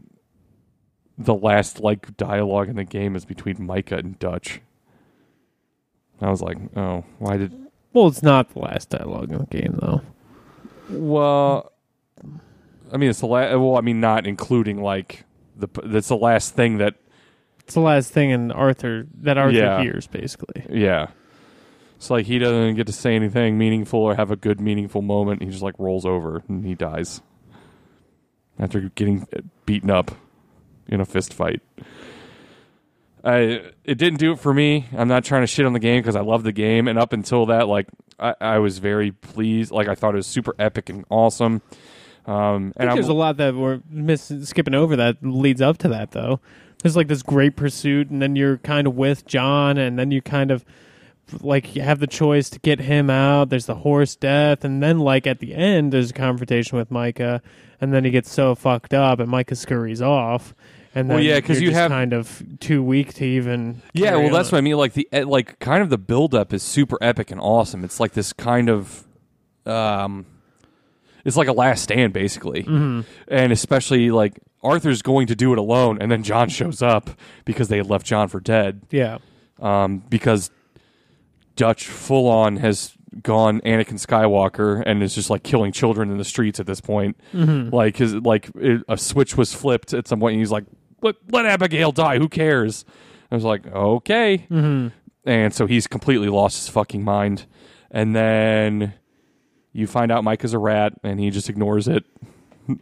[1.17, 4.61] the last like dialogue in the game is between Micah and Dutch.
[6.21, 7.53] I was like, oh, why did
[7.93, 10.01] Well, it's not the last dialogue in the game, though.
[10.89, 11.71] Well,
[12.91, 13.57] I mean, it's the last.
[13.57, 15.23] Well, I mean, not including like
[15.59, 15.67] the.
[15.85, 16.95] That's the last thing that.
[17.59, 19.81] It's the last thing in Arthur that Arthur Yeah.
[19.81, 20.65] hears, basically.
[20.71, 21.07] Yeah.
[21.97, 25.43] It's like he doesn't get to say anything meaningful or have a good meaningful moment.
[25.43, 27.21] He just like rolls over and he dies
[28.57, 29.27] after getting
[29.65, 30.11] beaten up
[30.87, 31.61] in a fist fight.
[33.23, 34.85] I it didn't do it for me.
[34.97, 37.11] I'm not trying to shit on the game because I love the game, and up
[37.13, 39.71] until that, like I, I was very pleased.
[39.71, 41.61] Like I thought it was super epic and awesome.
[42.25, 45.61] Um, I and think I'm, there's a lot that we're miss- skipping over that leads
[45.61, 46.39] up to that, though.
[46.83, 50.21] There's like this great pursuit, and then you're kind of with John, and then you
[50.21, 50.63] kind of
[51.41, 53.49] like you have the choice to get him out.
[53.49, 57.41] There's the horse death, and then like at the end, there's a confrontation with Micah,
[57.81, 60.53] and then he gets so fucked up, and Micah scurries off.
[60.95, 63.81] And then Well, yeah, 'cause you're you have- kind of too weak to even.
[63.93, 64.55] Yeah, well, that's on.
[64.55, 64.77] what I mean.
[64.77, 67.83] Like the eh, like kind of the buildup is super epic and awesome.
[67.83, 69.05] It's like this kind of,
[69.67, 70.25] um,
[71.25, 73.01] it's like a last stand basically, Mm-hmm.
[73.27, 77.09] and especially like Arthur's going to do it alone, and then John shows up
[77.45, 78.81] because they had left John for dead.
[78.91, 79.19] Yeah.
[79.61, 80.51] Um, because
[81.55, 86.23] Dutch full on has gone Anakin Skywalker and is just like killing children in the
[86.23, 87.17] streets at this point.
[87.33, 87.73] Mm-hmm.
[87.75, 90.65] Like his like it, a switch was flipped at some point, and he's like,
[91.01, 92.17] "Let let Abigail die.
[92.17, 92.85] Who cares?"
[93.31, 94.87] I was like, "Okay." Mm-hmm.
[95.25, 97.45] And so he's completely lost his fucking mind.
[97.91, 98.93] And then
[99.73, 102.05] you find out Micah is a rat, and he just ignores it.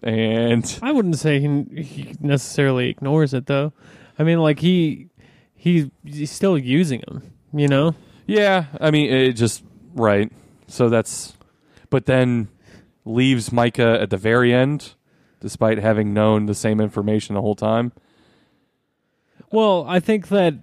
[0.04, 3.72] And I wouldn't say he, he necessarily ignores it though.
[4.20, 5.08] I mean, like he
[5.56, 7.24] he he's still using him.
[7.54, 7.96] You know.
[8.26, 10.30] yeah, I mean, it just right.
[10.68, 11.38] So that's,
[11.90, 12.50] but then
[13.06, 14.96] leaves Micah at the very end,
[15.40, 17.94] despite having known the same information the whole time.
[19.52, 20.56] Well, I think that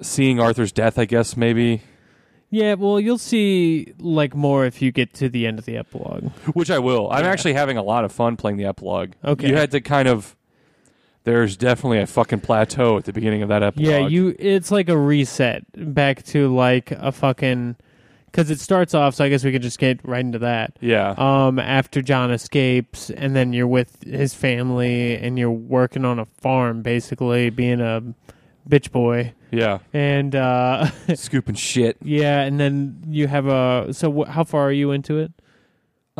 [0.00, 1.82] Seeing Arthur's death, I guess maybe,
[2.50, 2.74] yeah.
[2.74, 6.30] Well, you'll see like more if you get to the end of the epilogue.
[6.54, 7.10] which I will.
[7.10, 7.30] I'm Yeah.
[7.30, 9.12] actually having a lot of fun playing the epilogue.
[9.24, 9.48] Okay.
[9.48, 10.34] you had to kind of.
[11.24, 13.86] There's definitely a fucking plateau at the beginning of that epilogue.
[13.90, 14.34] Yeah, you.
[14.38, 17.76] It's like a reset back to like a fucking.
[18.26, 20.76] Because it starts off, so I guess we could just get right into that.
[20.80, 21.14] Yeah.
[21.16, 26.26] Um, after John escapes, and then you're with his family, and you're working on a
[26.26, 28.02] farm, basically being a
[28.68, 29.78] bitch boy, yeah.
[29.92, 31.96] and uh, Scooping shit.
[32.02, 33.92] yeah, and then you have a.
[33.92, 35.32] So, wh- how far are you into it?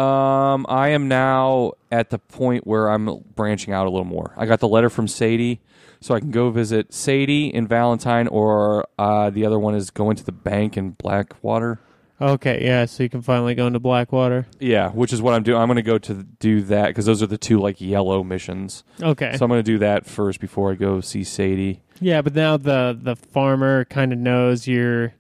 [0.03, 4.33] Um, I am now at the point where I'm branching out a little more.
[4.37, 5.61] I got the letter from Sadie,
[6.01, 10.15] so I can go visit Sadie in Valentine, or uh, the other one is going
[10.17, 11.81] to the bank in Blackwater.
[12.21, 14.49] Okay, yeah, so you can finally go into Blackwater.
[14.59, 15.61] Yeah, which is what I'm doing.
[15.61, 18.83] I'm going to go to do that because those are the two like yellow missions.
[19.01, 19.37] Okay.
[19.37, 21.81] So I'm going to do that first before I go see Sadie.
[22.01, 25.15] yeah, but now the the farmer kind of knows you're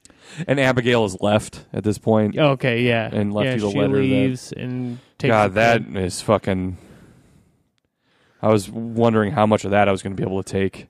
[0.48, 2.36] And Abigail is left at this point.
[2.36, 2.82] okay.
[2.82, 5.30] Yeah, And left yeah, you the she letter that- leaves and takes.
[5.30, 5.96] God, that kid.
[5.98, 6.78] is fucking.
[8.42, 10.88] I was wondering how much of that I was going to be able to take.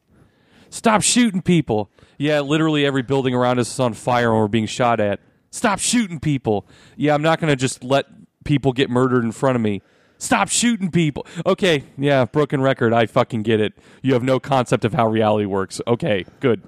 [0.70, 1.90] Stop shooting people.
[2.18, 5.20] Yeah, literally every building around us is on fire and we're being shot at.
[5.50, 6.66] Stop shooting people.
[6.96, 8.06] Yeah, I'm not going to just let
[8.44, 9.82] people get murdered in front of me.
[10.18, 11.26] Stop shooting people.
[11.46, 12.92] Okay, yeah, broken record.
[12.92, 13.74] I fucking get it.
[14.02, 15.80] You have no concept of how reality works.
[15.86, 16.62] Okay, good.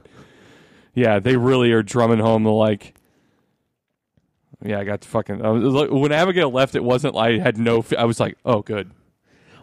[0.95, 2.95] Yeah, they really are drumming home the like.
[4.65, 5.45] Yeah, I got fucking.
[5.45, 7.15] I was, when Abigail left, it wasn't.
[7.15, 7.85] Like I had no.
[7.99, 8.93] I was like, oh, good.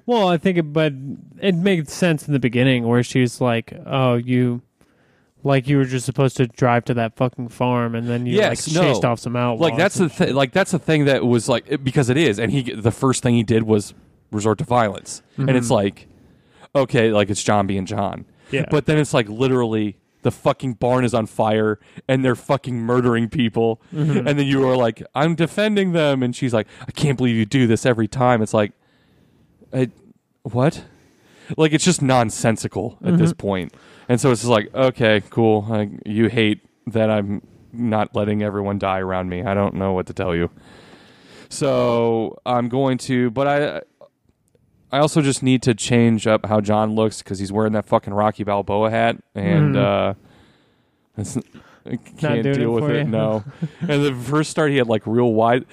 [0.06, 0.94] Well, I think, it, but
[1.42, 4.62] it made sense in the beginning where she was like, "Oh, you."
[5.48, 8.68] Like you were just supposed to drive to that fucking farm, and then you Yes,
[8.68, 8.82] like no.
[8.94, 9.62] chased off some outlaws.
[9.72, 12.18] Like that's the and th- like that's the thing that was like it- because it
[12.18, 13.94] is, and he the first thing he did was
[14.32, 15.58] resort to violence, and Mm-hmm.
[15.58, 16.08] it's like,
[16.76, 18.26] okay, like it's John being John.
[18.52, 18.66] Yeah.
[18.70, 23.30] But then it's like literally the fucking barn is on fire and they're fucking murdering
[23.30, 23.80] people.
[23.94, 24.28] Mm-hmm.
[24.28, 26.24] And then you are like, I'm defending them.
[26.24, 28.42] And she's like, I can't believe you do this every time.
[28.42, 28.72] It's like,
[29.74, 29.90] I,
[30.44, 30.84] what?
[31.56, 33.74] Like, it's just nonsensical at this point.
[34.10, 35.66] And so it's just like, okay, cool.
[35.68, 37.42] Like, you hate that I'm
[37.74, 39.44] not letting everyone die around me.
[39.44, 40.50] I don't know what to tell you.
[41.50, 43.82] So I'm going to, but I,
[44.92, 48.14] I also just need to change up how John looks because he's wearing that fucking
[48.14, 50.12] Rocky Balboa hat, and Mhm.
[50.12, 50.14] uh,
[51.18, 51.38] it's,
[51.86, 53.06] I can't deal it with it.
[53.06, 53.12] you.
[53.12, 53.44] No,
[53.82, 55.66] and the first start he had like real wide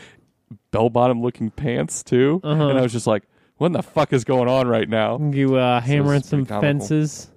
[0.71, 2.69] bell bottom looking pants too, Uh-huh.
[2.69, 3.25] and I was just like,
[3.59, 6.61] "What in the fuck is going on right now?" You uh, hammering some comical.
[6.61, 7.31] fences.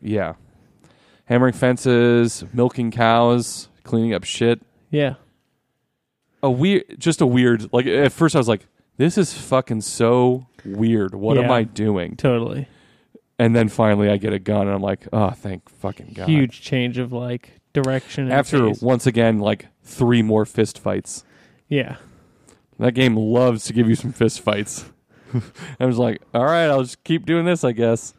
[0.00, 0.34] Yeah,
[1.26, 4.60] hammering fences, milking cows, cleaning up shit.
[4.90, 5.14] Yeah.
[6.42, 7.72] A weird, just a weird.
[7.72, 11.14] Like at first I was like, "This is fucking so weird.
[11.14, 11.52] What am Yeah.
[11.52, 12.68] I doing?" Totally.
[13.40, 16.60] And then finally, I get a gun, and I'm like, "Oh, thank fucking god!" Huge
[16.60, 18.24] change of like direction.
[18.24, 18.80] and After pace.
[18.82, 21.24] once again, like three more fist fights.
[21.68, 21.96] yeah.
[22.78, 24.84] That game loves to give you some fist fights.
[25.80, 28.14] I was like, "All right, I'll just keep doing this, I guess."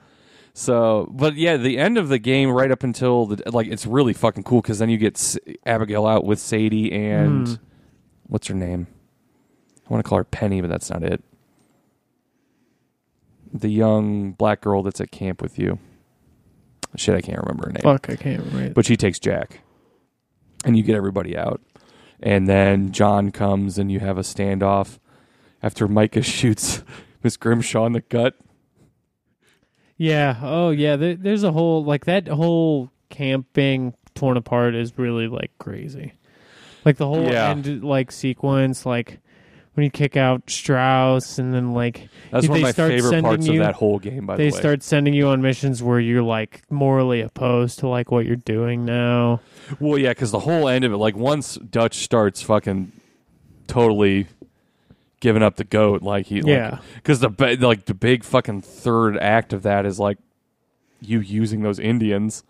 [0.54, 4.14] So, but yeah, the end of the game, right up until the like, it's really
[4.14, 7.60] fucking cool because then you get S- Abigail out with Sadie and Mm.
[8.28, 8.88] what's her name?
[9.90, 11.24] I want to call her Penny, but that's not it.
[13.52, 15.80] The young black girl that's at camp with you.
[16.96, 17.82] Shit, I can't remember her name.
[17.82, 18.74] Fuck, I can't remember.
[18.74, 19.62] But she takes Jack,
[20.66, 21.62] and you get everybody out,
[22.22, 25.00] and then John comes, and you have a standoff
[25.64, 26.84] after Micah shoots
[27.24, 28.36] Miss Grimshaw in the gut.
[30.00, 30.38] Yeah.
[30.42, 30.96] Oh, yeah.
[30.96, 36.14] There, there's a whole like that whole camping torn apart is really like crazy.
[36.86, 37.50] Like the whole Yeah.
[37.50, 39.20] end like sequence, like
[39.74, 43.46] when you kick out Strauss, and then like That's one of they my favorite parts
[43.46, 44.26] you- of that whole game.
[44.26, 47.88] By they the way, start sending you on missions where you're like morally opposed to
[47.90, 49.42] like what you're doing now.
[49.82, 52.92] well, yeah, because the whole end of it, like once Dutch starts fucking
[53.68, 54.28] totally
[55.20, 56.80] giving up the goat, like he, Yeah.
[56.96, 60.18] because the like the big fucking third act of that is like
[61.02, 62.44] you using those Indians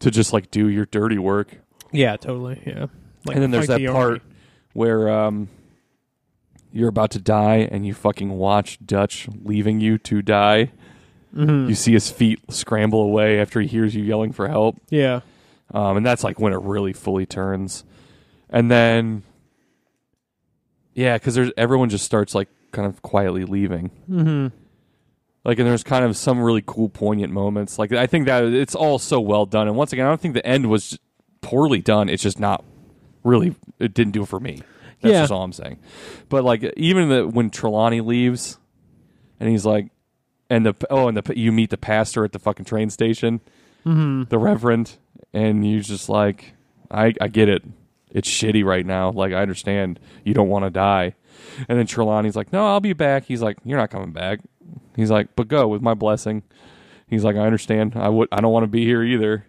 [0.00, 1.58] to just like do your dirty work.
[1.92, 2.62] Yeah, totally.
[2.66, 2.86] Yeah.
[3.26, 4.22] Like, and then there's that part
[4.72, 5.48] where um,
[6.72, 10.70] you're about to die and you fucking watch Dutch leaving you to die.
[11.34, 11.68] Mhm.
[11.68, 14.76] You see his feet scramble away after he hears you yelling for help.
[14.90, 15.20] Yeah.
[15.74, 17.84] Um, and that's like when it really fully turns.
[18.48, 19.22] And then,
[20.98, 23.90] yeah, because there's everyone just starts like kind of quietly leaving.
[24.10, 24.48] Mm-hmm.
[25.44, 27.78] Like, and there's kind of some really cool, poignant moments.
[27.78, 29.68] Like, I think that it's all so well done.
[29.68, 30.98] And once again, I don't think the end was
[31.40, 32.08] poorly done.
[32.08, 32.64] It's just not
[33.24, 33.54] really.
[33.78, 34.60] It didn't do it for me.
[35.00, 35.20] That's Yeah.
[35.22, 35.78] just all I'm saying.
[36.28, 38.58] But like, even the when Trelawney leaves,
[39.40, 39.90] and he's like,
[40.50, 43.40] and the oh, and the you meet the pastor at the fucking train station,
[43.86, 44.24] Mm-hmm.
[44.28, 44.98] the reverend,
[45.32, 46.54] and you're just like,
[46.90, 47.62] I I get it.
[48.10, 49.10] It's shitty right now.
[49.10, 51.14] Like I understand you don't want to die.
[51.68, 54.40] And then Trelawney's like, "No, I'll be back." He's like, "You're not coming back."
[54.96, 56.42] He's like, "But go with my blessing."
[57.08, 57.94] He's like, "I understand.
[57.96, 58.28] I would.
[58.32, 59.46] I don't want to be here either."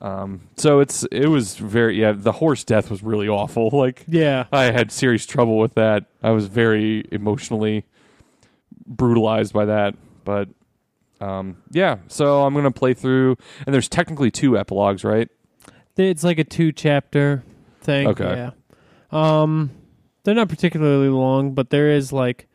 [0.00, 0.42] Um.
[0.56, 2.12] So it's it was very yeah.
[2.12, 3.70] The horse death was really awful.
[3.72, 4.46] Like Yeah.
[4.52, 6.06] I had serious trouble with that.
[6.22, 7.84] I was very emotionally
[8.86, 9.94] brutalized by that.
[10.24, 10.48] But
[11.20, 15.28] um, yeah, so I'm gonna play through, and there's technically two epilogues, right?
[15.96, 17.42] It's like a two chapter
[17.80, 18.08] thing.
[18.08, 18.24] Okay.
[18.24, 18.50] Yeah.
[19.10, 19.70] Um,
[20.22, 22.46] they're not particularly long, but there is like,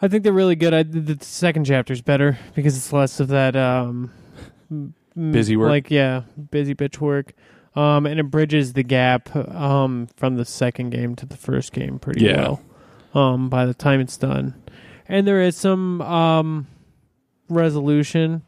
[0.00, 0.72] I think they're really good.
[0.74, 4.10] I the the second chapter's better because it's less of that um,
[5.14, 5.68] Busy work?
[5.68, 7.34] Like yeah, busy bitch work.
[7.74, 11.98] Um, and it bridges the gap um from the second game to the first game
[11.98, 12.56] pretty Yeah.
[13.14, 13.24] well.
[13.24, 14.54] Um, by the time it's done,
[15.08, 16.66] and there is some um
[17.48, 18.42] resolution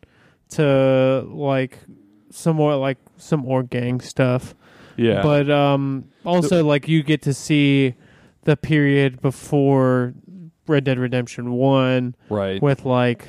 [0.51, 1.79] to like
[2.31, 4.55] some more like some more gang stuff.
[4.97, 7.95] Yeah, But um also like you get to see
[8.45, 10.15] the period before
[10.67, 12.63] Red Dead Redemption 1 right.
[12.63, 13.29] with like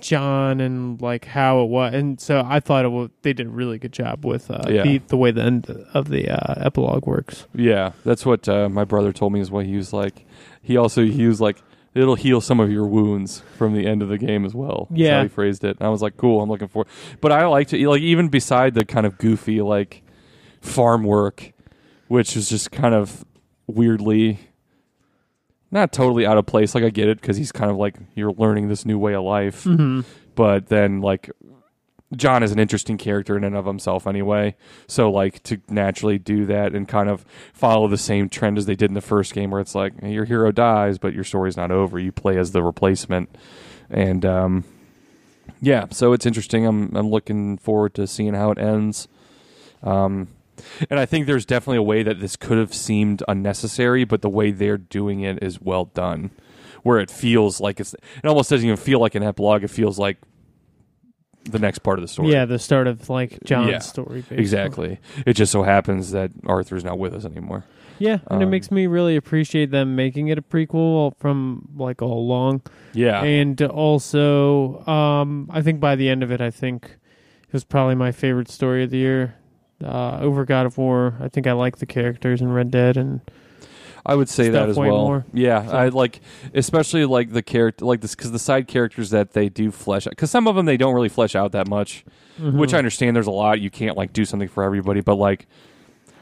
[0.00, 3.50] John and like how it was and so I thought it wa they did a
[3.50, 4.82] really good job with uh Yeah.
[4.82, 7.46] the, the way the end of the uh, epilogue works.
[7.54, 10.26] Yeah, that's what uh, my brother told me is what he was like.
[10.60, 11.62] He also he was like,
[11.94, 14.88] it'll heal some of your wounds from the end of the game as well.
[14.90, 15.16] That's Yeah.
[15.18, 15.76] how he phrased it.
[15.78, 16.42] And I was like, cool.
[16.42, 16.84] I'm looking for.
[17.20, 17.86] But I liked it.
[17.88, 20.02] Like even beside the kind of goofy like
[20.66, 21.52] farm work,
[22.08, 23.24] which is just kind of
[23.66, 24.38] weirdly.
[25.70, 26.74] Not totally out of place.
[26.74, 29.24] Like I get it because he's kind of like you're learning this new way of
[29.24, 29.64] life.
[29.64, 30.04] Mhm.
[30.34, 31.30] but then like
[32.14, 34.54] John is an interesting character in and of himself anyway.
[34.86, 38.76] So like to naturally do that and kind of follow the same trend as they
[38.76, 41.70] did in the first game where it's like your hero dies but your story's not
[41.72, 41.98] over.
[41.98, 43.34] You play as the replacement.
[43.90, 44.64] And um
[45.60, 46.64] yeah, so it's interesting.
[46.66, 49.08] I'm I'm looking forward to seeing how it ends.
[49.82, 50.28] Um,
[50.90, 54.28] and I think there's definitely a way that this could have seemed unnecessary, but the
[54.28, 56.30] way they're doing it is well done.
[56.82, 59.64] Where it feels like it's, it almost doesn't even feel like an epilogue.
[59.64, 60.18] It feels like
[61.44, 62.32] the next part of the story.
[62.32, 64.20] Yeah, the start of like John's Yeah, story.
[64.20, 64.36] Basically.
[64.38, 65.00] exactly.
[65.26, 67.64] It just so happens that Arthur's not with us anymore.
[67.98, 72.02] Yeah, and it Um, makes me really appreciate them making it a prequel from like
[72.02, 72.62] all along.
[72.92, 76.84] Yeah, And also, um, I think by the end of it, I think
[77.46, 79.36] it was probably my favorite story of the year.
[79.84, 81.14] Uh, over God of War.
[81.20, 83.20] I think I like the characters in Red Dead, and
[84.06, 84.88] I would say that as well.
[85.04, 85.26] more.
[85.34, 86.20] Yeah, So- I like,
[86.54, 90.12] especially like the character, like this, because the side characters that they do flesh out,
[90.12, 92.04] because some of them they don't really flesh out that much.
[92.38, 93.16] Which I understand.
[93.16, 95.46] There's a lot you can't like do something for everybody, but like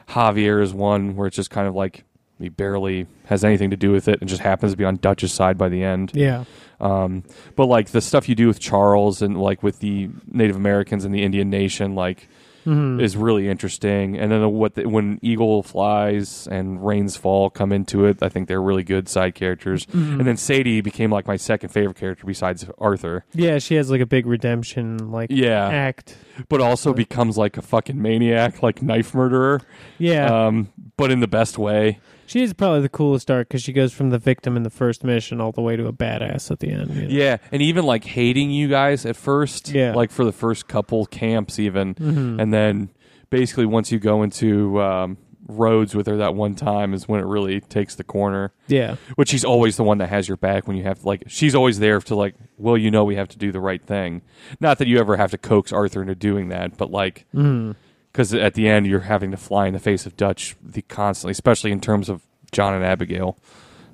[0.08, 2.04] Javier is one where it's just kind of like
[2.38, 5.32] he barely has anything to do with it and just happens to be on Dutch's
[5.32, 6.10] side by the end.
[6.14, 6.44] yeah,
[6.80, 7.22] Um,
[7.56, 11.14] but like the stuff you do with Charles and like with the Native Americans and
[11.14, 12.28] the Indian nation, like
[12.66, 13.00] Mhm.
[13.02, 14.16] is really interesting.
[14.18, 18.48] And then what the, when Eagle flies and Rains Fall come into it, I think
[18.48, 19.86] they're really good side characters.
[19.86, 20.18] Mm-hmm.
[20.20, 23.24] And then Sadie became like my second favorite character besides Arthur.
[23.32, 26.16] yeah, she has like a big redemption like Yeah, act.
[26.48, 29.60] but also becomes like a fucking maniac, like knife murderer.
[29.98, 31.98] Yeah, Um, but in the best way.
[32.26, 35.04] She is probably the coolest arc because she goes from the victim in the first
[35.04, 36.94] mission all the way to a badass at the end.
[36.94, 37.08] you know?
[37.08, 39.70] Yeah, and even like hating you guys at first.
[39.70, 39.94] Yeah.
[39.94, 41.94] like for the first couple camps, even.
[41.94, 42.40] Mhm.
[42.40, 42.88] and then
[43.30, 45.16] basically once you go into um,
[45.46, 49.28] Rhodes with her that one time is when it really takes the corner yeah, which
[49.28, 52.00] she's always the one that has your back when you have like she's always there
[52.00, 54.22] to like well you know we have to do the right thing
[54.60, 57.74] not that you ever have to coax arthur into doing that but like Mhm.
[58.14, 61.32] Because at the end you're having to fly in the face of dutch the constantly
[61.32, 63.36] especially in terms of john and abigail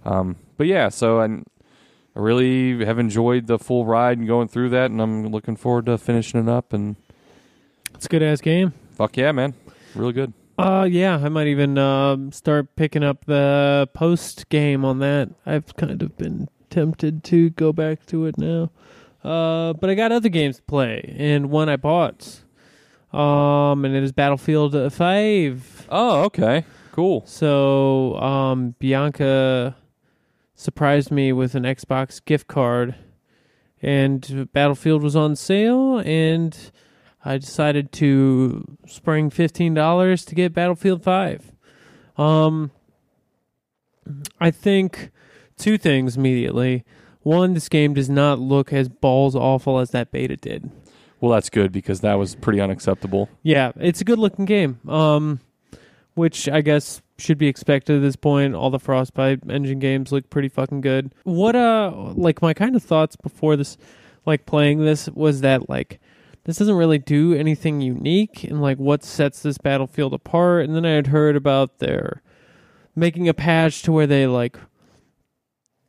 [0.05, 1.45] um, but yeah so and
[2.15, 5.87] I really have enjoyed the full ride and going through that, and I'm looking forward
[5.87, 6.73] to finishing it up.
[6.73, 6.97] And
[7.95, 8.73] it's a good ass game.
[8.95, 9.55] fuck yeah, man,
[9.95, 10.33] really good.
[10.59, 15.31] Uh, yeah, I might even um, start picking up the post game on that.
[15.47, 18.71] I've kind of been tempted to go back to it now,
[19.23, 22.41] uh, but I got other games to play, and one I bought,
[23.13, 25.87] um, and it is Battlefield Five.
[25.89, 27.25] Oh, okay, cool.
[27.27, 29.77] So, um, Bianca
[30.55, 32.95] surprised me with an Xbox gift card,
[33.83, 36.57] and Battlefield was on sale, and
[37.25, 41.53] I decided to spring fifteen dollars to get Battlefield Five.
[42.17, 42.71] Um,
[44.41, 45.11] I think
[45.57, 46.85] two things immediately.
[47.23, 50.71] One, this game does not look as balls awful as that beta did.
[51.21, 53.29] Well, that's good because that was pretty unacceptable.
[53.43, 54.81] Yeah, it's a good looking game.
[54.89, 55.41] Um,
[56.15, 58.55] which I guess should be expected at this point.
[58.55, 61.15] All the Frostbite engine games look pretty fucking good.
[61.25, 63.77] What uh, like my kind of thoughts before this,
[64.27, 66.01] like playing this was that like
[66.45, 70.65] this doesn't really do anything unique and like what sets this battlefield apart.
[70.65, 72.23] And then I had heard about their
[72.97, 74.59] making a patch to where they like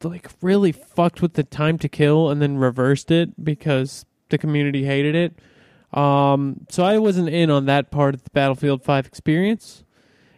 [0.03, 4.84] like really fucked with the time to kill and then reversed it because the community
[4.84, 5.97] hated it.
[5.97, 9.84] Um, so I wasn't in on that part of the Battlefield 5 experience.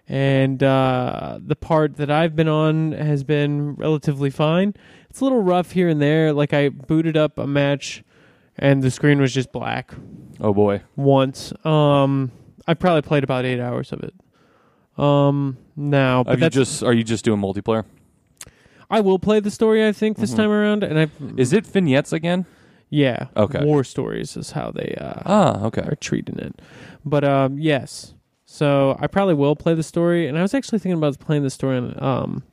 [0.07, 4.73] And uh, the part that I've been on has been relatively fine.
[5.09, 6.33] It's a little rough here and there.
[6.33, 8.03] Like I booted up a match
[8.57, 9.93] and the screen was just black
[10.41, 10.81] Oh boy.
[10.97, 11.53] once.
[11.65, 12.31] Um,
[12.67, 14.13] I probably played about eight hours of it.
[15.01, 17.85] Um, now, but you just are you just doing multiplayer?
[18.91, 19.87] I will play the story.
[19.87, 20.37] I think this Mhm.
[20.37, 22.45] time around, and I Is it vignettes again?
[22.93, 23.63] Yeah, Okay.
[23.65, 25.81] war stories is how they uh, Ah, okay.
[25.81, 26.61] are treating it.
[27.03, 28.13] But um, yes,
[28.45, 31.49] so I probably will play the story, and I was actually thinking about playing the
[31.49, 32.43] story on um,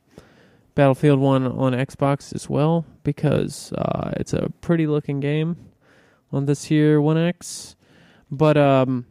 [0.73, 5.57] Battlefield One on Xbox as well because uh, it's a pretty looking game
[6.31, 7.75] on this here One X.
[8.31, 9.05] But um,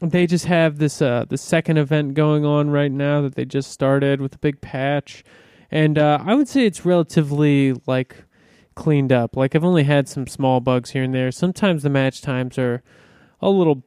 [0.00, 3.72] they just have this uh, the second event going on right now that they just
[3.72, 5.24] started with a big patch,
[5.70, 8.22] and uh, I would say it's relatively like
[8.76, 9.36] cleaned up.
[9.36, 11.32] Like I've only had some small bugs here and there.
[11.32, 12.82] Sometimes the match times are
[13.40, 13.82] a little,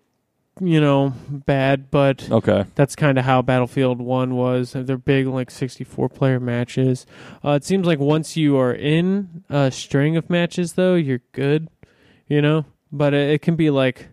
[0.59, 2.65] you know, bad, but Okay.
[2.75, 4.73] that's kind of how Battlefield 1 was.
[4.73, 7.05] They're big, like 64 player matches.
[7.45, 11.69] Uh, it seems like once you are in a string of matches, though, you're good,
[12.27, 12.65] you know?
[12.91, 14.09] But it, it can be like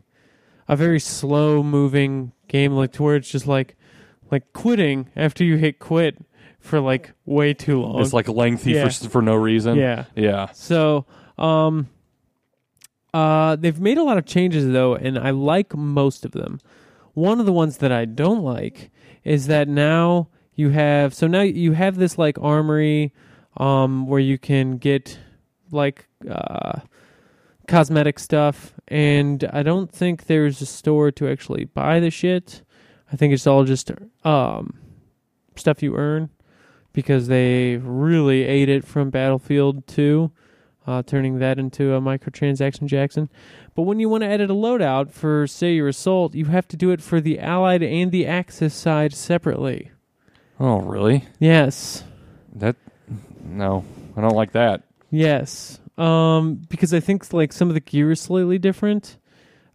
[0.68, 3.77] a very slow moving game, like to where it's just like,
[4.31, 6.16] like quitting after you hit quit
[6.67, 8.01] for like way too long.
[8.01, 8.89] It's like lengthy Yeah.
[8.89, 9.77] for for no reason.
[9.77, 10.05] yeah.
[10.14, 10.51] Yeah.
[10.53, 11.07] So,
[11.39, 11.89] um,
[13.14, 16.61] uh, they've made a lot of changes though, and I like most of them.
[17.14, 18.91] One of the ones that I don't like
[19.25, 23.12] is that now you have so now you have this like armory,
[23.57, 25.19] um, where you can get
[25.71, 26.81] like uh,
[27.69, 32.62] cosmetic stuff, and I don't think there's a store to actually buy the shit.
[33.12, 33.91] I think it's all just
[34.25, 34.79] um,
[35.55, 36.29] stuff you earn
[36.97, 40.33] because they really ate it from Battlefield 2,
[40.87, 43.29] uh, turning that into a microtransaction Jackson.
[43.75, 46.77] But when you want to edit a loadout for, say, your assault, you have to
[46.77, 49.91] do it for the Allied and the Axis side separately.
[50.59, 51.27] Oh, really?
[51.39, 52.03] Yes.
[52.55, 52.77] That
[53.45, 53.85] no,
[54.17, 54.85] I don't like that.
[55.11, 55.79] Yes.
[55.99, 59.19] Um, because I think like some of the gear is slightly different.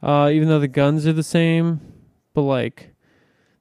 [0.01, 1.81] Uh, even though the guns are the same,
[2.33, 2.95] but like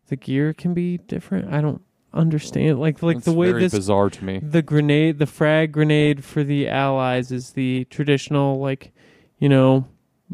[0.08, 1.52] the gear can be different.
[1.52, 1.82] I don't
[2.12, 4.40] understand like like That's the way very this bizarre to me.
[4.40, 8.92] the grenade the frag grenade for the allies is the traditional like
[9.38, 9.86] you know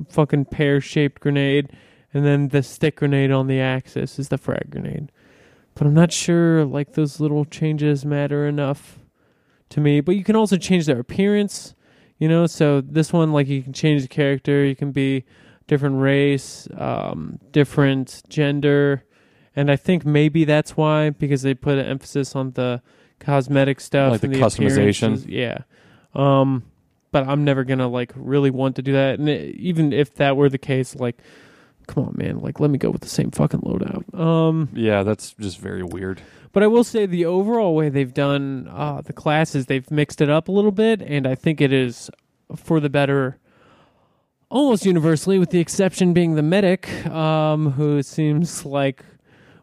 [0.09, 1.71] fucking pear shaped grenade
[2.15, 5.13] and then the stick grenade on the axis is the frag grenade.
[5.75, 8.99] But i'm not sure like those little changes matter enough
[9.71, 10.01] to me.
[10.01, 11.75] But you can also change their appearance
[12.19, 12.47] you know?
[12.47, 14.65] So this one like you can change the character.
[14.65, 15.25] You can be
[15.67, 19.03] different race um different gender
[19.57, 22.81] and i think maybe that's why because they put an emphasis on the
[23.19, 25.25] cosmetic stuff Like the the customization.
[25.27, 25.59] yeah
[26.15, 26.63] um
[27.11, 30.37] but i'm never gonna like really want to do that and it, even if that
[30.37, 31.17] were the case like
[31.87, 35.33] come on man like let me go with the same fucking loadout um Yeah, that's
[35.35, 36.21] just very weird.
[36.53, 40.29] but I will say the overall way they've done uh, the classes, they've mixed it
[40.29, 42.11] up a little bit, and I think it is
[42.57, 43.39] for the better
[44.51, 49.05] almost universally, with the exception being the medic, um, who seems like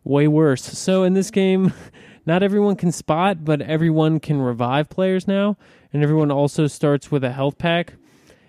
[0.03, 0.63] way worse.
[0.63, 1.73] So in this game,
[2.25, 5.57] not everyone can spot, but everyone can revive players now,
[5.91, 7.93] and everyone also starts with a health pack.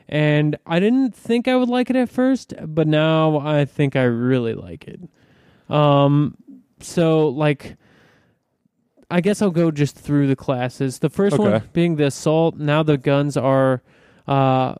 [0.09, 4.03] And I didn't think I would like it at first, but now I think I
[4.03, 5.01] really like it.
[5.73, 6.37] Um,
[6.81, 7.77] so like
[9.11, 10.99] I guess I'll go just through the classes.
[10.99, 12.57] The first one being the assault.
[12.57, 13.83] Now the guns are
[14.27, 14.75] uh,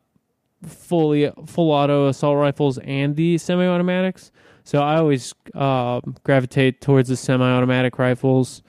[0.67, 4.33] fully full auto assault rifles and the semi-automatics.
[4.65, 8.63] So I always um gravitate towards the semi-automatic rifles.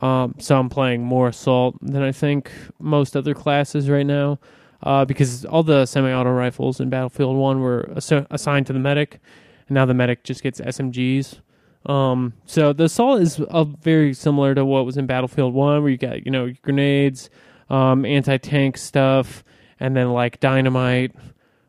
[0.00, 2.50] Um, so I'm playing more assault than I think
[2.80, 4.38] most other classes right now,
[4.82, 9.20] uh, because all the semi-auto rifles in Battlefield One were assi- assigned to the medic,
[9.68, 11.40] and now the medic just gets SMGs.
[11.84, 15.90] Um, so the assault is uh, very similar to what was in Battlefield One, where
[15.90, 17.28] you got you know grenades,
[17.68, 19.44] um, anti tank stuff,
[19.78, 21.14] and then like dynamite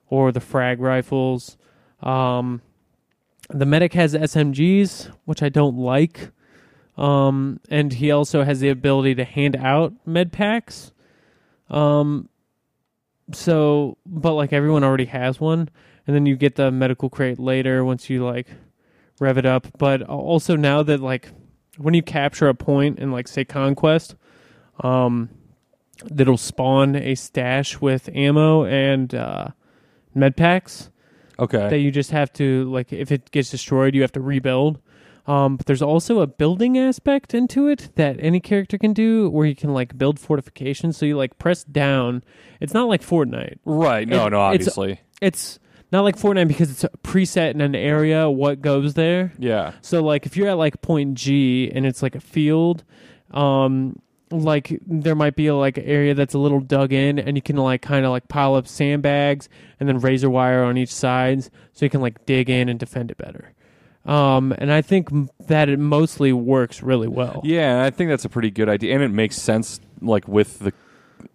[0.08, 1.58] or the frag rifles.
[2.02, 2.62] Um,
[3.50, 6.32] the medic has SMGs, which I don't like.
[6.98, 10.92] Um, and he also has the ability to hand out med packs.
[11.70, 12.30] Um,
[13.32, 15.70] so, but like everyone already has one,
[16.06, 18.48] and then you get the medical crate later once you like
[19.20, 19.68] rev it up.
[19.78, 21.32] But also now that like
[21.78, 24.16] when you capture a point in like say conquest,
[24.82, 25.30] um,
[26.06, 29.48] that'll spawn a stash with ammo and uh,
[30.14, 30.90] med packs
[31.40, 31.70] Okay.
[31.70, 34.80] that you just have to like if it gets destroyed you have to rebuild
[35.26, 39.46] um, but there's also a building aspect into it that any character can do where
[39.46, 42.24] you can like build fortifications so you like press down
[42.60, 44.08] it's not like fortnite right.
[44.08, 45.00] No, it- no, it's- obviously.
[45.22, 45.60] it's
[45.92, 49.74] not like fortnite because it's a preset in an area what goes there yeah.
[49.82, 52.84] so like if you're at like point G and it's like a field,
[53.32, 53.98] um
[54.34, 57.42] like there might be a like an area that's a little dug in and you
[57.42, 59.48] can like kind of like pile up sandbags
[59.80, 63.12] and then razor wire on each side so you can like dig in and defend
[63.12, 63.54] it better.
[64.06, 67.42] Um and I think m- that it mostly works really well.
[67.44, 70.74] Yeah, I think that's a pretty good idea, and it makes sense like with the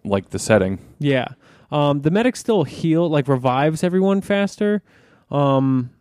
[0.03, 0.79] like the setting.
[0.99, 1.29] Yeah.
[1.71, 4.81] Um, the medic still heal like revives everyone faster.
[5.29, 5.91] Um,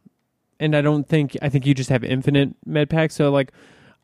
[0.61, 3.15] and I don't think I think you just have infinite med packs.
[3.15, 3.53] So like,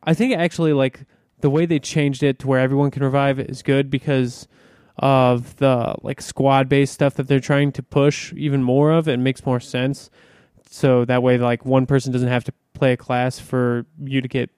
[0.02, 1.04] I think actually like
[1.44, 4.48] the way they changed it to where everyone can revive is good because
[4.96, 9.08] of the like squad based stuff that they're trying to push even more of.
[9.08, 10.08] It makes more sense.
[10.70, 14.26] So that way, like one person doesn't have to play a class for you to
[14.26, 14.48] get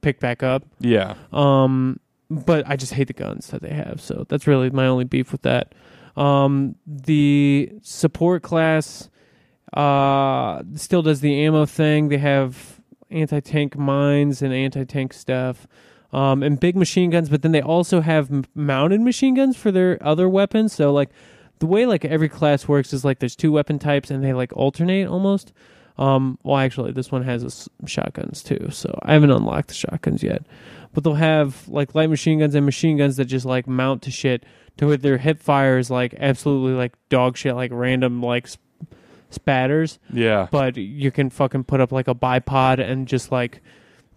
[0.00, 0.62] picked back up.
[0.78, 1.16] Yeah.
[1.32, 1.98] Um,
[2.30, 4.00] but I just hate the guns that they have.
[4.00, 5.74] So that's really my only beef with that.
[6.16, 9.10] Um, the support class
[9.72, 12.10] uh, still does the ammo thing.
[12.10, 12.80] They have
[13.10, 15.66] anti tank mines and anti tank stuff.
[16.12, 19.70] Um, and big machine guns, but then they also have m- mounted machine guns for
[19.70, 20.72] their other weapons.
[20.72, 21.10] So like
[21.58, 24.50] the way like every class works is like there's two weapon types and they like
[24.56, 25.52] alternate almost.
[25.98, 29.74] Um, well, actually, this one has a s- shotguns too, so I haven't unlocked the
[29.74, 30.46] shotguns yet.
[30.94, 34.10] But they'll have like light machine guns and machine guns that just like mount to
[34.10, 34.44] shit
[34.78, 38.62] to where their hip fire is like absolutely like dog shit, like random like sp-
[39.30, 39.98] spatters.
[40.12, 40.48] Yeah.
[40.50, 43.60] But you can fucking put up like a bipod and just like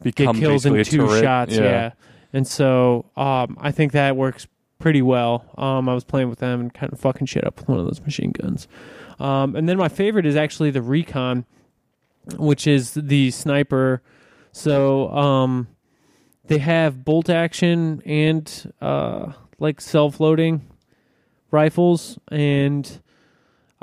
[0.02, 1.56] Become get kills in two shots.
[1.56, 1.92] Yeah.
[2.34, 4.48] And so um, I think that works
[4.80, 5.46] pretty well.
[5.58, 7.86] Um, I was playing with them and kind of fucking shit up with one of
[7.86, 8.68] those machine guns.
[9.20, 11.46] Um, and then my favorite is actually the Recon,
[12.38, 14.02] which is the sniper.
[14.52, 15.68] So um,
[16.46, 20.68] they have bolt action and uh, like self loading
[21.52, 23.02] rifles, and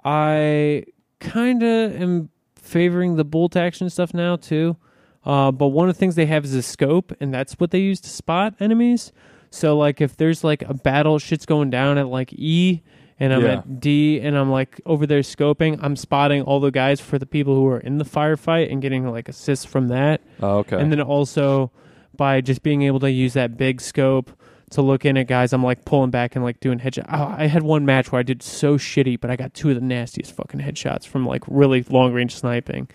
[0.04, 0.84] I
[1.20, 4.76] kind of am favoring the bolt action stuff now too.
[5.24, 7.80] Uh, but one of the things they have is a scope, and that's what they
[7.80, 9.12] use to spot enemies.
[9.50, 12.82] So like if there's like a battle, shit's going down at like E,
[13.20, 13.52] and I'm Yeah.
[13.58, 17.26] at D, and I'm like over there scoping, I'm spotting all the guys for the
[17.26, 20.20] people who are in the firefight and getting like assists from that.
[20.40, 20.80] Oh, okay.
[20.80, 21.70] And then also
[22.16, 24.30] by just being able to use that big scope
[24.70, 27.06] to look in at guys, I'm like pulling back and like doing headshot.
[27.12, 29.74] Oh, I had one match where I did so shitty, but I got two of
[29.76, 32.88] the nastiest fucking headshots from like really long range sniping.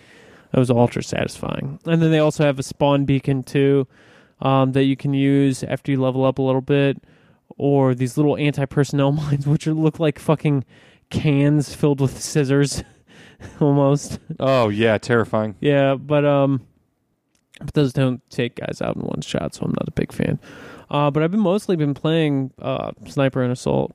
[0.53, 1.79] That was ultra satisfying.
[1.85, 3.87] And then they also have a spawn beacon too
[4.39, 7.03] um, that you can use after you level up a little bit,
[7.57, 10.63] or these little anti personnel mines, which are, look like fucking
[11.09, 12.83] cans filled with scissors,
[13.59, 14.19] almost.
[14.39, 15.55] oh yeah, terrifying.
[15.59, 16.61] Yeah, but um,
[17.59, 20.39] but those don't take guys out in one shot, so I'm not a big fan.
[20.91, 23.91] Uh, but I've been mostly been playing uh, sniper and assault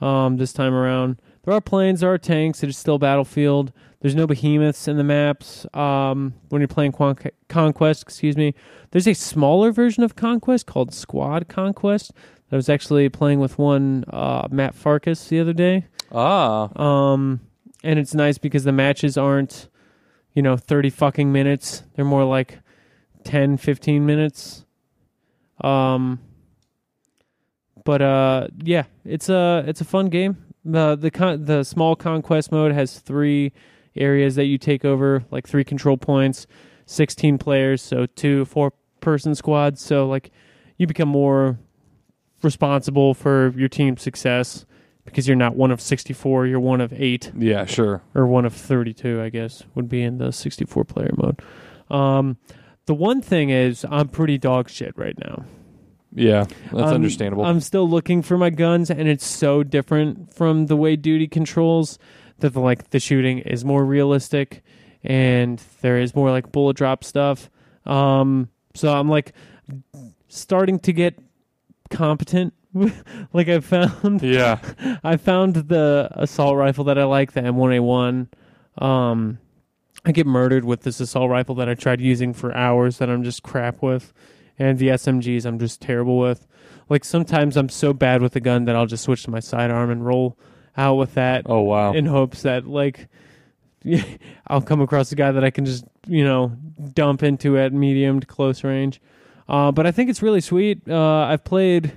[0.00, 1.20] um, this time around.
[1.44, 2.62] There are planes, there are tanks.
[2.62, 3.72] It is still battlefield.
[4.00, 5.66] There's no behemoths in the maps.
[5.74, 6.92] Um, when you're playing
[7.48, 8.54] Conquest, excuse me,
[8.90, 12.12] there's a smaller version of Conquest called Squad Conquest.
[12.50, 15.86] I was actually playing with one uh, Matt Farkas the other day.
[16.12, 17.40] Ah, Um,
[17.82, 19.68] and it's nice because the matches aren't,
[20.34, 21.82] you know, 30 fucking minutes.
[21.94, 22.58] They're more like
[23.24, 24.64] 10, 15 minutes.
[25.62, 26.20] Um,
[27.84, 30.36] but uh, yeah, it's a it's a fun game.
[30.70, 33.52] Uh, the con- the small conquest mode has three
[33.96, 36.46] areas that you take over, like three control points,
[36.86, 39.82] 16 players, so two four person squads.
[39.82, 40.30] So like
[40.76, 41.58] you become more
[42.42, 44.64] responsible for your team's success
[45.04, 48.02] because you're not one of 64, you're one of 8 yeah, sure.
[48.14, 51.40] or one of 32, I guess, would be in the 64 player mode.
[51.90, 52.38] Um,
[52.86, 55.44] the one thing is, I'm pretty dog shit right now.
[56.14, 57.44] Yeah, that's I'm- understandable.
[57.44, 61.98] I'm still looking for my guns, and it's so different from the way duty controls
[62.40, 64.62] that the, like the shooting is more realistic,
[65.02, 67.48] and there is more like bullet drop stuff.
[67.86, 69.32] Um, so I'm like
[70.28, 71.18] starting to get
[71.90, 72.54] competent.
[73.32, 74.58] like I found yeah,
[75.04, 78.28] I found the assault rifle that I like, the M1A1.
[78.78, 79.38] Um,
[80.04, 83.22] I get murdered with this assault rifle that I tried using for hours that I'm
[83.22, 84.12] just crap with,
[84.58, 86.46] and the SMGs I'm just terrible with.
[86.88, 89.90] Like sometimes I'm so bad with the gun that I'll just switch to my sidearm
[89.90, 90.36] and roll
[90.76, 91.92] out with that Oh wow.
[91.92, 93.08] in hopes that like
[94.46, 96.52] I'll come across a guy that I can just you know
[96.94, 99.00] dump into at medium to close range.
[99.48, 100.88] Uh, but I think it's really sweet.
[100.88, 101.92] Uh, I've played.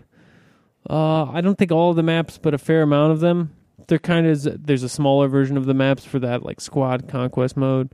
[0.89, 3.55] Uh, I don't think all of the maps, but a fair amount of them.
[3.87, 7.55] They're kind of there's a smaller version of the maps for that like squad conquest
[7.55, 7.91] mode.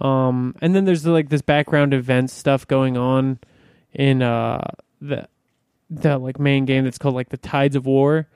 [0.00, 3.38] Um, and then there's like this background event stuff going on
[3.96, 4.60] in uh
[5.00, 5.26] the
[5.90, 8.28] the like main game that's called like the Tides of War,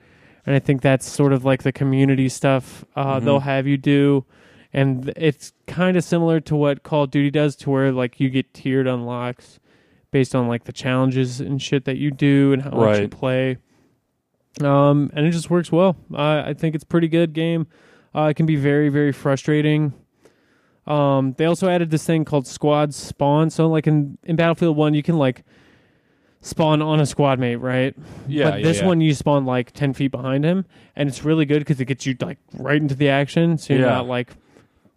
[0.45, 3.23] and I think that's sort of like the community stuff uh, Mhm.
[3.25, 4.25] they'll have you do,
[4.73, 8.29] and it's kind of similar to what Call of Duty does, to where like you
[8.29, 9.59] get tiered unlocks
[10.11, 13.57] based on like the challenges and shit that you do and how much you play.
[14.61, 15.95] Um, and it just works well.
[16.13, 17.67] I I think it's a pretty good game.
[18.13, 19.93] Uh, it can be very very frustrating.
[20.91, 23.49] Um, they also added this thing called squad spawn.
[23.49, 25.43] So like in in Battlefield One, you can like
[26.41, 27.95] spawn on a squad mate, right?
[28.27, 28.87] yeah, but yeah, this yeah.
[28.87, 30.65] one you spawn like 10 feet behind him
[30.95, 33.83] and it's really good because it gets you like right into the action so you're
[33.83, 33.89] Yeah.
[33.97, 34.31] not like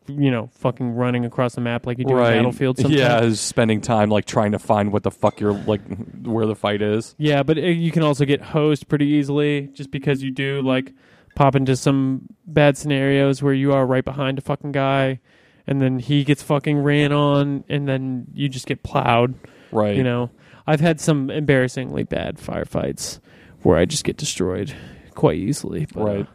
[0.06, 2.32] you know fucking running across the map like you do right.
[2.32, 5.82] in battlefield sometimes Yeah, spending time like trying to find what the fuck you're like
[6.22, 7.14] where the fight is.
[7.18, 10.92] yeah but uh, you can also get hosed pretty easily just because you do like
[11.34, 15.20] pop into some bad scenarios where you are right behind a fucking guy
[15.66, 19.34] and then he gets fucking ran on and then you just get plowed
[19.72, 19.96] Right.
[19.96, 20.30] you know
[20.66, 23.18] i've had some embarrassingly bad firefights
[23.62, 24.74] where i just get destroyed
[25.14, 26.26] quite easily but, uh, Right.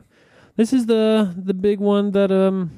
[0.55, 2.71] this is the the big one that um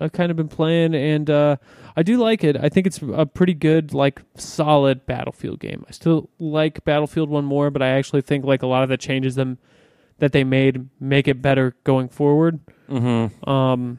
[0.00, 1.56] i've kind of been playing and uh
[1.96, 5.92] i do like it i think it's a pretty good like solid battlefield game i
[5.92, 9.34] still like battlefield one more but i actually think like a lot of the changes
[9.36, 9.58] them
[10.18, 13.48] that they made make it better going forward Mm-hmm.
[13.50, 13.98] um,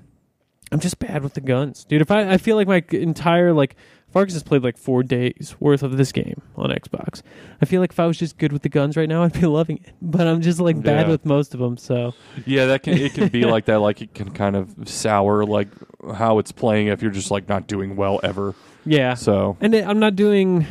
[0.72, 2.02] I'm just bad with the guns, dude.
[2.02, 3.76] If I, I feel like my entire like
[4.12, 7.22] Farkas has played like four days worth of this game on Xbox.
[7.62, 9.42] I feel like if I was just good with the guns right now, I'd be
[9.48, 9.94] loving it.
[10.02, 11.12] But I'm just like bad Yeah.
[11.12, 11.78] with most of them.
[11.78, 12.14] So
[12.46, 13.80] Yeah, that can it can be like that.
[13.80, 15.70] Like it can kind of sour like
[16.16, 18.54] how it's playing if you're just like not doing well ever.
[18.86, 20.66] yeah, So and it, I'm not doing.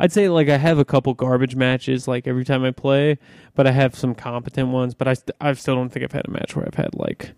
[0.00, 3.18] I'd say like I have a couple garbage matches like every time I play,
[3.54, 4.94] but I have some competent ones.
[4.94, 7.32] But I st- I still don't think I've had a match where I've had like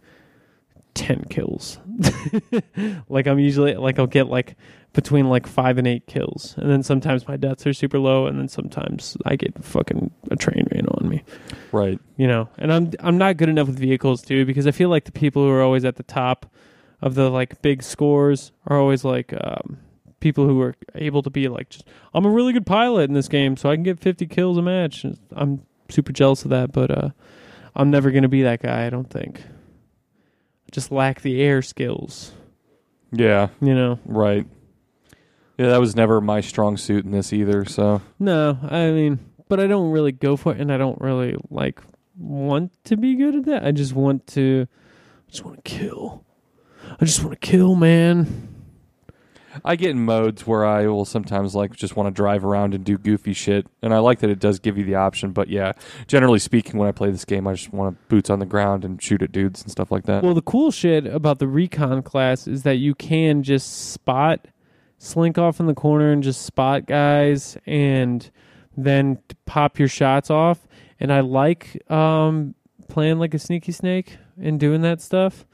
[1.01, 1.79] ten kills.
[3.09, 4.57] like I'm usually like I'll get like
[4.93, 8.39] between like five and eight kills, and then sometimes my deaths are super low, and
[8.39, 11.25] then sometimes I get fucking a train ran on me.
[11.73, 11.99] Right.
[12.19, 15.05] You know, and I'm I'm not good enough with vehicles too because I feel like
[15.05, 16.53] the people who are always at the top
[17.01, 19.79] of the like big scores are always like um,
[20.21, 23.29] people who are able to be like just I'm a really good pilot in this
[23.29, 25.07] game, so I can get 50 kills a match.
[25.33, 27.09] I'm super jealous of that, but uh,
[27.75, 28.85] I'm never gonna be that guy.
[28.85, 29.43] I don't think.
[30.71, 32.33] Just lack the air skills.
[33.12, 33.49] Yeah.
[33.61, 33.99] You know.
[34.05, 34.47] Right.
[35.59, 37.64] Yeah, that was never my strong suit in this either.
[37.66, 39.18] So No, I mean,
[39.49, 41.83] but I don't really go for it, and I don't really like
[42.16, 43.64] want to be good at that.
[43.64, 44.66] I just want to,
[45.29, 46.25] I just want to kill.
[47.01, 48.60] I just want to kill, man.
[49.65, 52.85] I get in modes where I will sometimes like just want to drive around and
[52.85, 55.33] do goofy shit, and I like that it does give you the option.
[55.33, 55.73] But yeah,
[56.07, 58.85] generally speaking, when I play this game, I just want to boots on the ground
[58.85, 60.23] and shoot at dudes and stuff like that.
[60.23, 64.47] Well, the cool shit about the recon class is that you can just spot,
[64.99, 68.31] slink off in the corner and just spot guys, and
[68.77, 70.67] then pop your shots off.
[70.99, 72.55] And I like um,
[72.89, 75.47] playing like a sneaky snake and doing that stuff.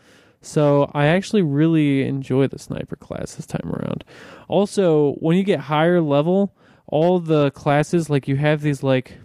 [0.47, 4.05] So I actually really enjoy the sniper class this time around.
[4.47, 6.55] Also, when you get higher level,
[6.87, 9.19] all the classes like you have these like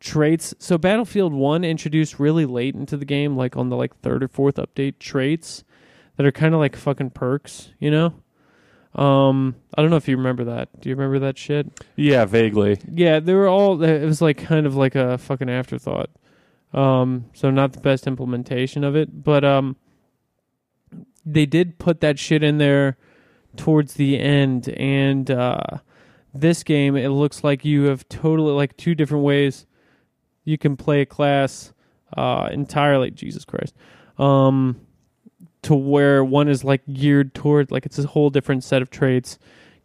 [0.00, 0.52] traits.
[0.58, 4.28] So Battlefield 1 introduced really late into the game like on the like third or
[4.28, 5.62] fourth update traits
[6.16, 8.14] that are kind of like fucking perks, you know?
[9.00, 10.80] Um I don't know if you remember that.
[10.80, 11.68] Do you remember that shit?
[11.94, 12.78] yeah, vaguely.
[12.90, 16.10] Yeah, they were all it was like kind of like a fucking afterthought.
[16.74, 19.76] Um so not the best implementation of it, but um
[21.32, 22.96] they did put that shit in there
[23.56, 25.60] towards the end and uh
[26.32, 29.66] this game it looks like you have totally like two different ways
[30.44, 31.72] you can play a class
[32.16, 33.74] uh entirely Jesus Christ.
[34.18, 34.80] Um
[35.62, 39.38] to where one is like geared toward like it's a whole different set of traits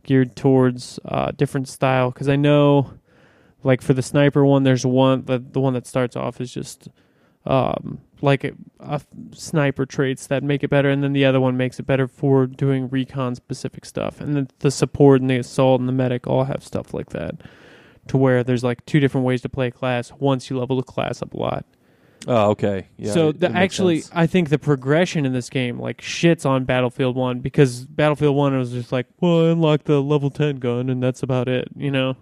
[0.03, 2.93] geared towards uh different style cuz I know
[3.63, 6.87] like for the sniper one there's one the the one that starts off is just
[7.45, 9.01] um like a, a
[9.33, 12.47] sniper traits that make it better and then the other one makes it better for
[12.47, 16.45] doing recon specific stuff and then the support and the assault and the medic all
[16.45, 17.35] have stuff like that
[18.07, 20.83] to where there's like two different ways to play a class once you level the
[20.83, 21.65] class up a lot
[22.27, 22.87] Oh, okay.
[22.97, 23.11] Yeah.
[23.11, 24.11] so it- the, it actually, sense.
[24.15, 28.57] I think the progression in this game like shits on Battlefield One because Battlefield One
[28.57, 31.91] was just like, well, I unlocked the level ten gun and that's about it, you
[31.91, 32.15] know.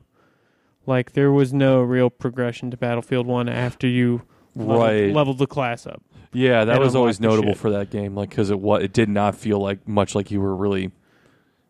[0.85, 4.23] Like there was no real progression to Battlefield One after you
[4.55, 5.13] leveled, Right.
[5.13, 6.01] leveled the class up.
[6.33, 9.35] yeah, that was always notable for that game, like because it what it did not
[9.35, 10.91] feel like much like you were really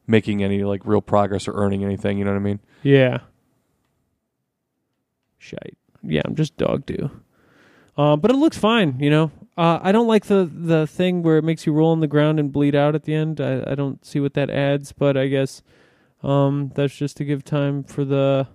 [0.07, 2.17] making any like real progress or earning anything.
[2.17, 2.59] You know what I mean?
[2.81, 3.19] Yeah.
[5.37, 5.77] Shite.
[6.03, 7.09] Yeah, I'm just dog do.
[7.97, 9.31] Uh, but it looks fine, you know.
[9.57, 12.39] Uh, I don't like the the thing where it makes you roll on the ground
[12.39, 13.39] and bleed out at the end.
[13.39, 15.61] I, I don't see what that adds, but I guess
[16.23, 18.47] um, that's just to give time for the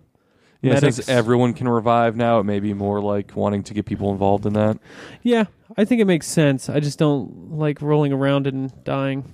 [0.60, 0.96] Yeah, Medics.
[0.96, 4.44] since everyone can revive now, it may be more like wanting to get people involved
[4.44, 4.78] in that.
[5.22, 5.44] Yeah,
[5.76, 6.68] I think it makes sense.
[6.68, 9.24] I just don't like rolling around and dying.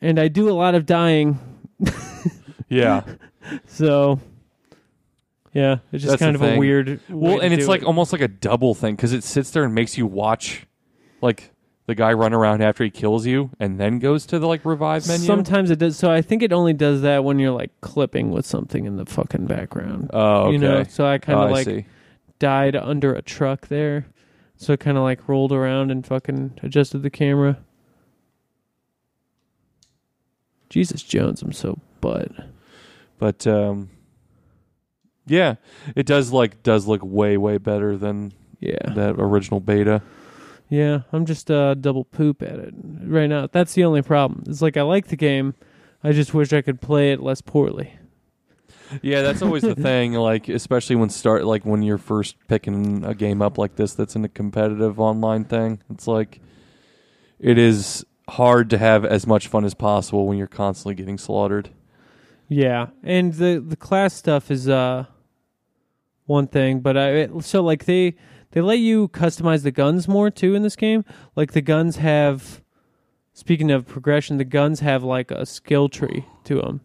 [0.00, 1.38] And I do a lot of dying,
[2.68, 3.04] Yeah.
[3.66, 4.20] so
[5.52, 7.00] yeah, it's just That's kind of a weird.
[7.08, 7.86] well, and it's like it.
[7.86, 10.66] almost like a double thing because it sits there and makes you watch,
[11.22, 11.52] like
[11.86, 15.06] the guy run around after he kills you and then goes to the like revive
[15.06, 15.26] menu.
[15.26, 15.96] Sometimes it does.
[15.98, 19.04] So I think it only does that when you're like clipping with something in the
[19.06, 20.10] fucking background.
[20.12, 20.52] oh, okay.
[20.52, 21.84] You know, so I kind Oh, of I like see.
[22.38, 24.06] died under a truck there,
[24.56, 27.58] so it kind of like rolled around and fucking adjusted the camera.
[30.70, 32.30] Jesus Jones, I'm so butt.
[33.18, 33.90] But um,
[35.26, 35.56] yeah,
[35.94, 40.02] it does like does look way way better than Yeah, that original beta.
[40.68, 41.00] Yeah.
[41.12, 43.48] I'm just uh double poop at it right now.
[43.50, 44.44] That's the only problem.
[44.46, 45.54] It's like I like the game.
[46.02, 47.94] I just wish I could play it less poorly.
[49.02, 50.12] Yeah, that's always the thing.
[50.12, 54.14] Like, especially when start like when you're first picking a game up like this, that's
[54.14, 55.82] in a competitive online thing.
[55.90, 56.40] It's like
[57.38, 61.70] it is hard to have as much fun as possible when you're constantly getting slaughtered.
[62.48, 65.06] Yeah, and the the class stuff is uh
[66.26, 68.16] one thing, but I so like they
[68.54, 71.04] they let you customize the guns more too in this game.
[71.34, 72.62] Like the guns have
[73.32, 76.80] speaking of progression, the guns have like a skill tree to them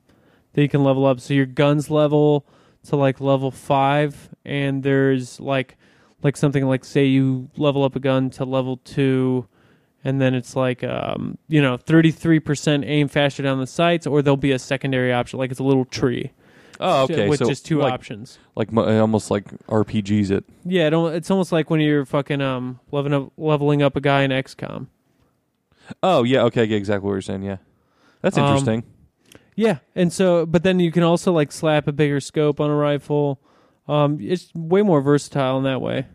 [0.54, 1.20] that you can level up.
[1.20, 2.44] So your guns level
[2.86, 5.78] to like level 5 and there's like
[6.24, 9.48] like something like say you level up a gun to level 2
[10.04, 14.38] and then it's like um, you know 33% aim faster down the sights or there'll
[14.38, 16.32] be a secondary option like it's a little tree
[16.80, 17.28] Oh, okay.
[17.28, 18.40] with so just two like, options.
[18.56, 20.32] like almost like RPGs.
[20.32, 20.46] It.
[20.66, 24.22] Yeah, it, it's almost like when you're fucking um leveling up, leveling up a guy
[24.22, 24.88] in XCOM.
[26.02, 26.44] Oh yeah.
[26.44, 26.64] Okay.
[26.64, 27.44] I get exactly what you're saying.
[27.44, 27.58] Yeah.
[28.22, 28.84] That's Um, interesting.
[29.56, 32.76] Yeah, and so but then you can also like slap a bigger scope on a
[32.76, 33.42] rifle.
[33.90, 36.08] Um, it's way more versatile in that way.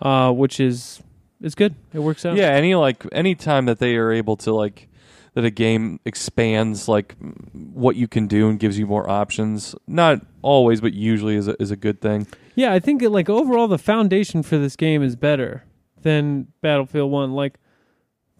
[0.00, 1.02] Uh, which is
[1.40, 1.74] it's good.
[1.94, 2.36] It works out.
[2.36, 4.88] Yeah, any like any time that they are able to like
[5.34, 7.14] that a game expands like
[7.52, 9.74] what you can do and gives you more options.
[9.86, 12.26] Not always, but usually is a, is a good thing.
[12.54, 15.64] Yeah, I think like overall the foundation for this game is better
[16.02, 17.58] than Battlefield 1 like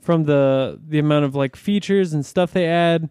[0.00, 3.08] from the the amount of like features and stuff they add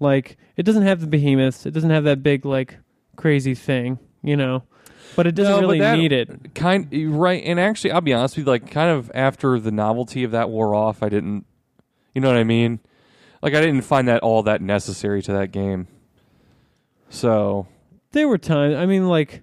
[0.00, 2.78] like it doesn't have the behemoths, it doesn't have that big like
[3.16, 4.64] crazy thing, you know.
[5.14, 6.54] But it doesn't No, really that- need it.
[6.54, 6.88] Kind
[7.20, 8.50] right, and actually, I'll be honest with you.
[8.50, 11.44] Like, kind of after the novelty of that wore off, I didn't.
[12.14, 12.80] You know what I mean?
[13.42, 15.88] Like, I didn't find that all that necessary to that game.
[17.10, 17.66] So
[18.12, 19.42] There were times I mean like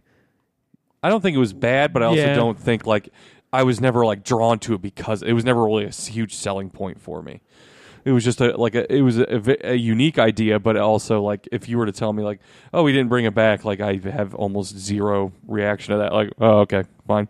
[1.04, 2.36] I don't think it was bad, but I also Yeah.
[2.36, 3.10] don't think like
[3.54, 6.36] I was never like drawn to it because it was never really a s- huge
[6.36, 7.42] selling point for me.
[8.06, 10.78] It was just a like a, it was a, a ve- a unique idea, but
[10.78, 12.40] also like if you were to tell me like,
[12.74, 16.14] oh, we didn't bring it back, like I have almost zero reaction to that.
[16.14, 17.28] Like, oh, okay, fine.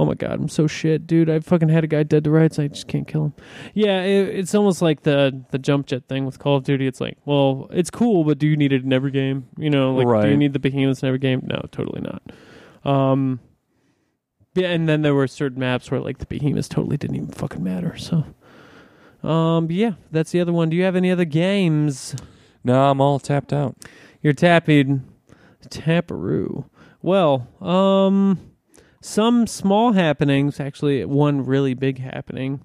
[0.00, 1.28] Oh my god, I'm so shit, dude.
[1.28, 2.58] I fucking had a guy dead to rights.
[2.58, 3.34] I just can't kill him.
[3.74, 6.86] Yeah, it, it's almost like the the jump jet thing with Call of Duty.
[6.86, 9.46] It's like, well, it's cool, but do you need it in every game?
[9.58, 11.42] You know, like do you need the behemoths in every game?
[11.44, 12.90] No, totally not.
[12.90, 13.40] Um,
[14.54, 17.62] yeah, and then there were certain maps where like the behemoths totally didn't even fucking
[17.62, 17.98] matter.
[17.98, 18.24] So,
[19.22, 20.70] um, yeah, that's the other one.
[20.70, 22.16] Do you have any other games?
[22.64, 23.76] No, I'm all tapped out.
[24.22, 25.04] You're tapping
[25.68, 26.64] Taparoo.
[27.02, 28.49] Well, um
[29.00, 32.60] some small happenings, actually one really big happening,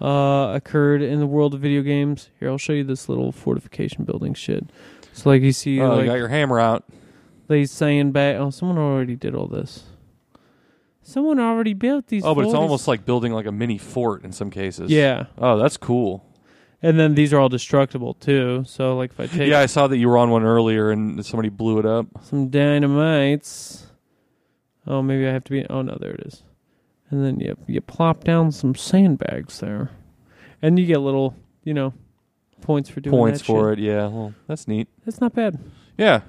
[0.00, 2.30] uh occurred in the world of video games.
[2.38, 4.64] Here, I'll show you this little fortification building shit.
[5.12, 6.84] So like you see oh, like you got your hammer out.
[7.48, 9.84] they saying back oh someone already did all this.
[11.02, 14.32] Someone already built these Oh, but it's almost like building like a mini fort in
[14.32, 14.90] some cases.
[14.90, 15.26] Yeah.
[15.38, 16.24] Oh, that's cool.
[16.82, 18.62] And then these are all destructible too.
[18.66, 21.24] So like if I take Yeah, I saw that you were on one earlier and
[21.24, 22.06] somebody blew it up.
[22.22, 23.87] some dynamites.
[24.88, 25.64] Oh, maybe I have to be.
[25.68, 26.42] Oh no, there it is.
[27.10, 29.90] And then you you plop down some sandbags there,
[30.62, 31.92] and you get little you know
[32.62, 33.18] points for doing it.
[33.18, 33.78] Points for shit.
[33.78, 33.82] it.
[33.84, 34.88] Yeah, well, that's neat.
[35.04, 35.58] That's not bad.
[35.96, 36.22] Yeah,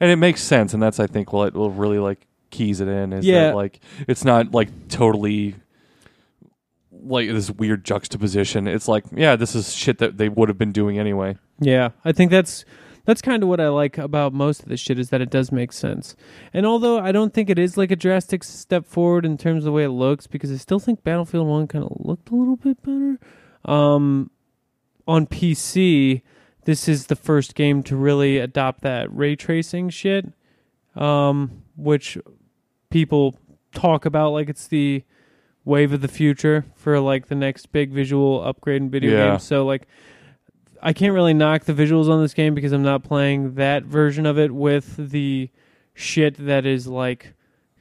[0.00, 3.12] and it makes sense, and that's I think what will really like keys it in
[3.12, 3.48] is Yeah.
[3.48, 5.56] that like it's not like totally
[6.92, 8.66] like this weird juxtaposition.
[8.68, 11.36] It's like yeah, this is shit that they would have been doing anyway.
[11.60, 12.64] Yeah, I think that's
[13.04, 15.52] that's kind of what I like about most of this shit is that it does
[15.52, 16.16] make sense.
[16.52, 19.64] And although I don't think it is like a drastic step forward in terms of
[19.64, 22.56] the way it looks, because I still think Battlefield One kind of looked a little
[22.56, 23.18] bit better.
[23.64, 24.30] Um,
[25.06, 26.22] on PC,
[26.64, 30.32] this is the first game to really adopt that ray tracing shit,
[30.96, 32.16] um, which
[32.90, 33.36] people
[33.74, 35.02] talk about like it's the
[35.64, 39.30] wave of the future for like the next big visual upgrade in video Yeah.
[39.30, 39.42] games.
[39.42, 39.86] So like
[40.86, 44.26] I can't really knock the visuals on this game because I'm not playing that version
[44.26, 45.48] of it with the
[45.94, 47.32] shit that is like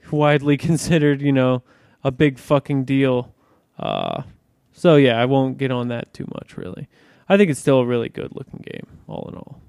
[0.10, 1.64] widely considered, you know,
[2.02, 3.36] a big fucking deal.
[3.78, 4.24] Uh
[4.72, 6.88] so yeah, I won't get on that too much really.
[7.28, 9.62] I think it's still a really good looking game, all in all.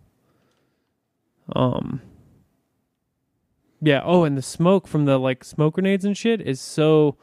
[1.57, 2.03] Um
[3.81, 7.17] Yeah, oh and the smoke from the like smoke grenades and shit is so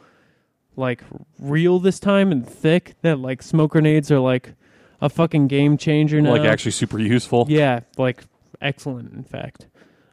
[0.76, 1.04] like
[1.40, 4.56] real this time and thick that like smoke grenades are like
[5.02, 6.32] a fucking game changer now.
[6.32, 7.46] Like actually super useful.
[7.50, 8.24] yeah, like
[8.62, 9.68] excellent in fact.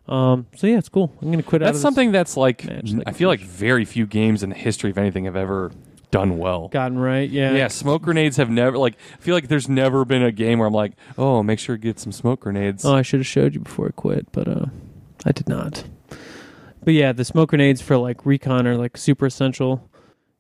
[0.07, 1.15] Um, so yeah, it's cool.
[1.21, 1.67] I'm gonna quit out.
[1.67, 2.67] That's something that's like
[3.07, 5.71] I feel like very few games in the history of anything have ever
[6.11, 6.69] done well.
[6.69, 7.29] gotten right.
[7.29, 8.95] Yeah, Yeah, smoke grenades have never like.
[9.15, 11.83] I feel like there's never been a game where I'm like, oh, make sure to
[11.83, 12.85] get some smoke grenades.
[12.87, 14.67] Oh, I should have showed you before I quit, but uh,
[15.27, 15.85] I did not.
[16.83, 19.91] But yeah, the smoke grenades for like recon are like super essential.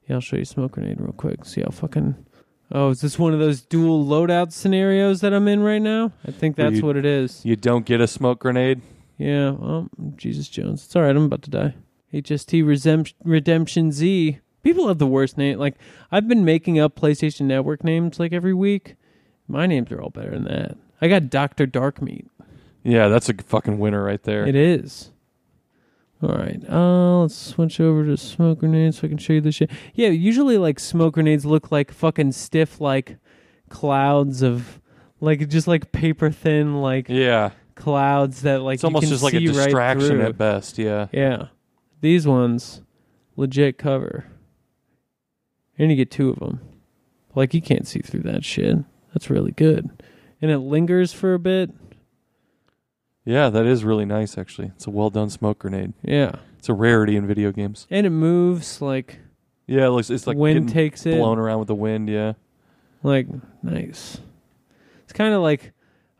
[0.06, 1.44] Yeah, I'll show you smoke grenade real quick.
[1.44, 2.24] See how fucking.
[2.70, 6.12] Oh, is this one of those dual loadout scenarios that I'm in right now?
[6.26, 7.44] I think that's you- what it is.
[7.44, 8.82] you don't get a smoke grenade.
[9.16, 10.84] Yeah, well, Jesus Jones.
[10.84, 11.16] It's all right.
[11.16, 11.74] I'm about to die.
[12.12, 14.38] HST Resem- Redemption Z.
[14.62, 15.58] People have the worst name.
[15.58, 15.74] Like
[16.12, 18.96] I've been making up PlayStation Network names like every week.
[19.48, 20.76] My names are all better than that.
[21.00, 22.26] I got Doctor Darkmeat.
[22.84, 24.46] Yeah, that's a fucking winner right there.
[24.46, 25.10] It is.
[26.22, 26.60] All right.
[26.68, 29.70] Uh, let's switch over to smoke grenades so I can show you this shit.
[29.94, 33.18] Yeah, usually like smoke grenades look like fucking stiff like
[33.68, 34.80] clouds of
[35.20, 39.38] like just like paper thin like yeah, clouds that like it's almost just like a
[39.38, 40.78] see right distraction at best.
[40.78, 41.48] Yeah, Yeah.
[42.00, 42.82] These ones,
[43.36, 44.26] legit cover.
[45.78, 46.60] And you get two of them.
[47.34, 48.78] Like, you can't see through that shit.
[49.14, 49.88] That's really good.
[50.40, 51.70] and it lingers for a bit.
[53.28, 54.38] Yeah, that is really nice.
[54.38, 55.92] Actually, it's a well done smoke grenade.
[56.02, 57.86] Yeah, It's a rarity in video games.
[57.90, 59.18] and it moves like
[59.66, 61.14] Yeah, it looks it's like wind takes it.
[61.16, 62.08] blown around with the wind.
[62.08, 62.32] Yeah.
[63.02, 63.26] Like
[63.62, 64.18] nice.
[65.04, 65.72] It's kind of like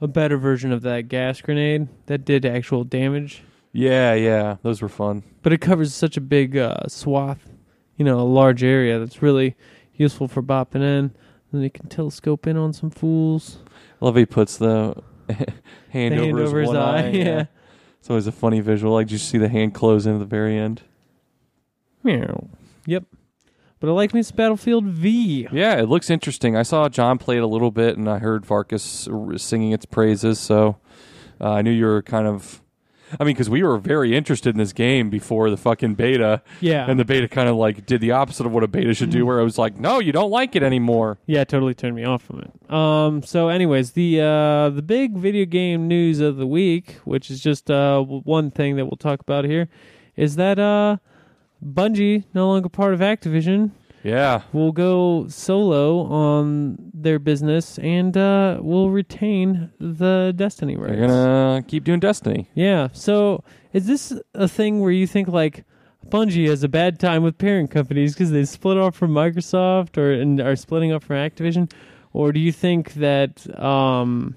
[0.02, 3.42] a better version of that gas grenade that did actual damage,
[3.72, 5.22] Yeah, yeah, those were fun.
[5.42, 7.48] but it covers such a big uh, swath,
[7.96, 9.56] you know, a large area that's really
[9.94, 11.10] useful for bopping in.
[11.52, 13.58] And you can telescope in on some fools.
[14.00, 14.94] I love how he puts the
[15.90, 17.10] hand, The hand over, his, one eye.
[17.10, 17.44] yeah.
[18.00, 18.94] It's always a funny visual.
[18.94, 20.82] Like, did you see the hand close in at the very end?
[22.02, 22.48] Meow.
[22.86, 23.04] Yep.
[23.80, 25.46] But I like me some Battlefield V.
[25.52, 26.56] Yeah, it looks interesting.
[26.56, 30.40] I saw John play it a little bit, and I heard Varkas singing its praises.
[30.40, 30.78] So
[31.40, 32.60] uh, I knew you were kind of.
[33.18, 36.90] I mean, because we were very interested in this game before the fucking beta, Yeah.
[36.90, 39.24] and the beta kind of like did the opposite of what a beta should do,
[39.24, 41.18] where it was like, no, you don't like it anymore.
[41.26, 42.72] Yeah, it totally turned me off from it.
[42.72, 43.22] Um.
[43.22, 47.70] So, anyways, the uh, the big video game news of the week, which is just
[47.70, 49.68] uh one thing that we'll talk about here,
[50.16, 50.96] is that uh,
[51.64, 53.70] Bungie, no longer part of Activision,
[54.02, 60.92] Yeah, We'll go solo on their business and uh, will retain the Destiny rights.
[60.96, 62.48] they're gonna keep doing Destiny.
[62.54, 62.88] Yeah.
[62.92, 63.42] So,
[63.72, 65.64] is this a thing where you think like?
[66.08, 70.10] Bungie has a bad time with parent companies because they split off from Microsoft or
[70.12, 71.70] and are splitting up from Activision,
[72.14, 74.34] or do you think that um,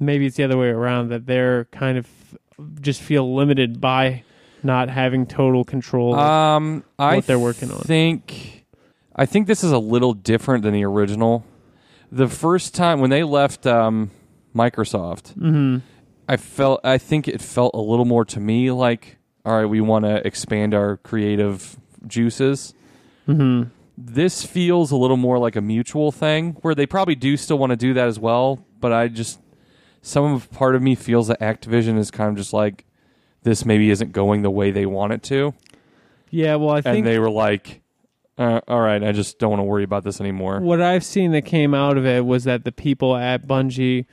[0.00, 2.08] maybe it's the other way around that they're kind of
[2.80, 4.24] just feel limited by
[4.62, 6.14] not having total control?
[6.14, 7.78] Um, I what they're working on.
[7.78, 8.66] I think,
[9.14, 11.44] I think this is a little different than the original.
[12.12, 14.10] The first time when they left um,
[14.54, 15.78] Microsoft, mm-hmm.
[16.28, 19.80] I felt I think it felt a little more to me like, all right, we
[19.80, 22.74] want to expand our creative juices.
[23.28, 23.68] Mm-hmm.
[23.96, 27.70] This feels a little more like a mutual thing where they probably do still want
[27.70, 29.40] to do that as well, but I just
[30.02, 32.84] some of part of me feels that Activision is kind of just like
[33.42, 35.54] this maybe isn't going the way they want it to
[36.30, 36.56] Yeah.
[36.56, 37.80] Well, I think and they were like,
[38.38, 41.32] uh, "All right, I just don't want to worry about this anymore." what I've seen
[41.32, 44.06] that came out of it was that the people at Bungie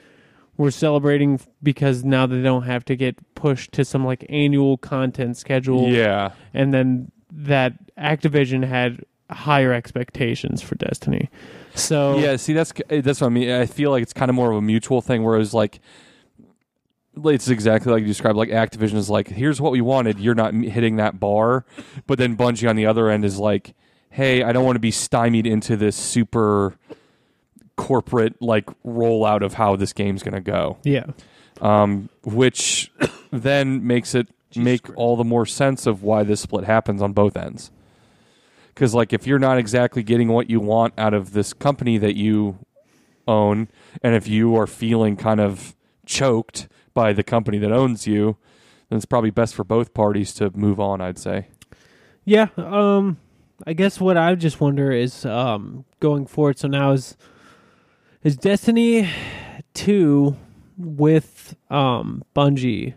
[0.57, 5.37] were celebrating because now they don't have to get pushed to some like annual content
[5.37, 5.87] schedule.
[5.89, 11.29] Yeah, And then that Activision had higher expectations for Destiny.
[11.75, 12.37] So yeah.
[12.37, 13.51] See, that's that's what I mean.
[13.51, 15.79] I feel like it's kind of more of a mutual thing, where it's like.
[17.25, 18.37] It's exactly like you described.
[18.37, 20.19] Like Activision is like, here's what we wanted.
[20.19, 21.65] You're not hitting that bar,
[22.05, 23.73] but then Bungie on the other end is like,
[24.09, 26.75] hey, I don't want to be stymied into this super
[27.75, 30.77] corporate like rollout of how this game's going to go.
[30.83, 31.05] yeah.
[31.61, 32.91] um, which
[33.31, 37.37] then makes it make all the more sense of why this split happens on both
[37.37, 37.71] ends.
[38.73, 42.15] Because like if you're not exactly getting what you want out of this company that
[42.15, 42.59] you
[43.27, 43.67] own,
[44.01, 48.37] and if you are feeling kind of choked by the company that owns you,
[48.89, 50.99] then it's probably best for both parties to move on.
[50.99, 51.49] I'd say.
[52.25, 53.17] Yeah, um
[53.67, 57.15] I guess what I just wonder is um going forward so now is
[58.23, 59.07] is Destiny
[59.75, 60.35] 2
[60.75, 62.95] with um Bungie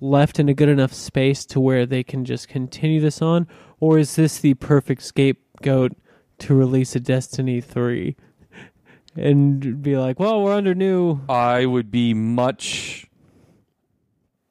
[0.00, 3.48] left in a good enough space to where they can just continue this on
[3.80, 5.92] or is this the perfect scapegoat
[6.38, 8.14] to release a Destiny 3
[9.16, 13.08] and be like, "Well, we're under new I would be much.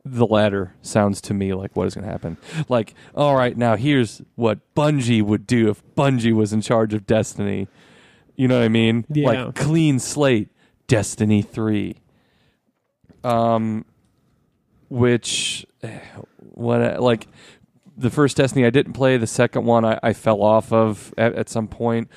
[0.04, 2.38] The latter sounds to me like what is going to happen.
[2.68, 7.06] Like, all right, now here's what Bungie would do if Bungie was in charge of
[7.06, 7.68] Destiny.
[8.36, 9.06] You know what I mean?
[9.10, 9.28] Yeah.
[9.28, 10.50] Like clean slate,
[10.88, 11.98] Destiny three.
[13.24, 13.86] Um,
[14.90, 15.66] which,
[16.38, 17.28] what like
[17.98, 19.18] the first Destiny I didn't play.
[19.18, 22.10] The second one I, I fell off of at, at some point.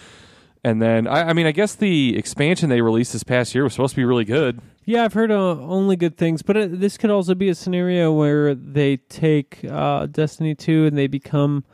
[0.65, 3.75] And then I, I mean I guess the expansion they released this past year was
[3.75, 4.61] supposed to be really good.
[4.87, 8.13] Yeah, I've heard uh, only good things, but it, this could also be a scenario
[8.13, 11.65] where they take uh, Destiny 2 and they become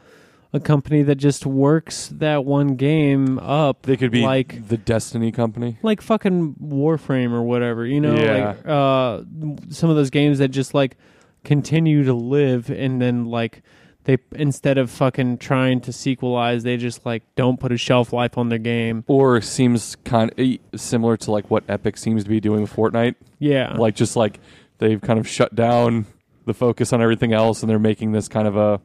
[0.52, 3.82] a company that just works that one game up.
[3.82, 5.78] They could be like the Destiny company.
[5.82, 8.46] like fucking Warframe or whatever, you know, Yeah.
[8.48, 9.22] like uh,
[9.70, 10.96] some of those games that just like
[11.44, 13.62] continue to live and then like
[14.04, 18.38] they instead of fucking trying to sequelize, they just like don't put a shelf life
[18.38, 19.04] on their game.
[19.06, 23.14] Or seems kind of similar to like what Epic seems to be doing with Fortnite.
[23.38, 24.40] Yeah, Like just like
[24.78, 26.06] they've kind of shut down
[26.46, 28.80] the focus on everything else, and they're making this kind of a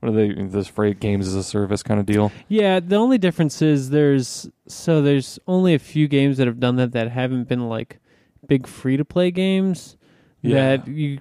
[0.00, 2.30] what are they this phrase games as a service kind of deal.
[2.48, 6.76] Yeah, the only difference is there's so there's only a few games that have done
[6.76, 7.98] that that haven't been like
[8.46, 9.96] big free to play games
[10.42, 10.76] Yeah.
[10.76, 11.18] that you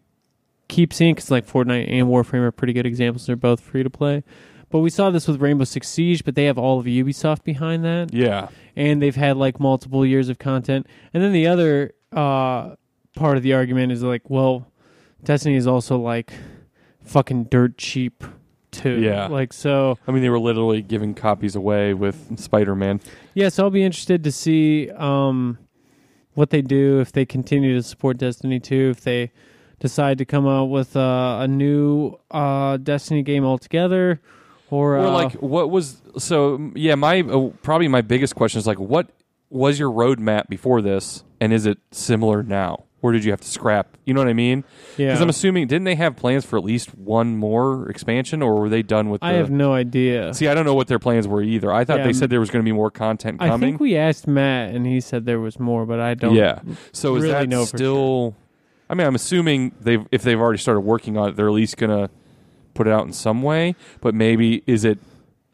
[0.67, 3.25] keep seeing because like Fortnite and Warframe are pretty good examples.
[3.25, 4.23] They're both free to play.
[4.69, 7.85] But we saw this with Rainbow Six Siege, but they have all of Ubisoft behind
[7.85, 10.87] that, Yeah, and they've had like multiple years of content.
[11.13, 12.75] And then the other uh,
[13.15, 14.71] part of the argument is like, well,
[15.23, 16.33] Destiny is also like
[17.03, 18.23] fucking dirt cheap
[18.71, 18.99] too.
[18.99, 19.27] Yeah.
[19.27, 19.97] Like so.
[20.07, 22.99] I mean, they were literally giving copies away with Spider Man.
[23.33, 25.57] Yeah, so I'll be interested to see um,
[26.33, 29.31] what they do if they continue to support Destiny 2, if they
[29.79, 34.21] decide to come out with uh, a new uh, Destiny game altogether,
[34.69, 36.71] or, Or uh, like, what was so?
[36.75, 39.07] Yeah, my uh, probably my biggest question is like, what
[39.49, 42.83] was your roadmap before this, and is it similar now?
[43.01, 43.99] Or did you have to scrap?
[44.05, 44.63] You know what I mean?
[44.97, 45.09] yeah.
[45.09, 48.67] Because I'm assuming didn't they have plans for at least one more expansion, or were
[48.69, 49.21] they done with?
[49.21, 50.33] The, I have no idea.
[50.33, 51.71] See, I don't know what their plans were either.
[51.71, 53.53] I thought Yeah, they said there was going to be more content coming.
[53.53, 56.33] I think we asked Matt, and he said there was more, but I don't.
[56.33, 56.61] yeah.
[56.93, 58.35] So is really that know for still?
[58.89, 61.77] I mean, I'm assuming they've if they've already started working on it, they're at least
[61.77, 62.09] going to
[62.73, 63.75] put it out in some way.
[64.01, 64.99] But maybe is it?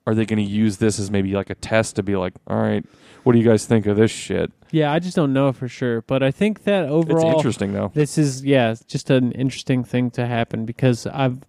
[0.07, 2.59] Are they going to use this as maybe like a test to be like, all
[2.59, 2.83] right,
[3.23, 4.51] what do you guys think of this shit?
[4.71, 7.91] Yeah, I just don't know for sure, but I think that It's overall, interesting though.
[7.93, 11.39] this is yeah, it's just an interesting thing to happen because I've,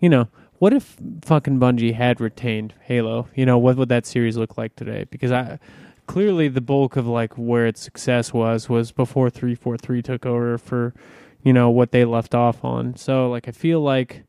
[0.00, 0.28] you know,
[0.58, 3.28] what if fucking Bungie had retained Halo?
[3.34, 5.04] You know, what would that series look like today?
[5.10, 5.58] Because I
[6.06, 10.24] clearly the bulk of like where its success was was before three four three took
[10.24, 10.94] over for,
[11.42, 12.96] you know, what they left off on.
[12.96, 14.24] So like I feel like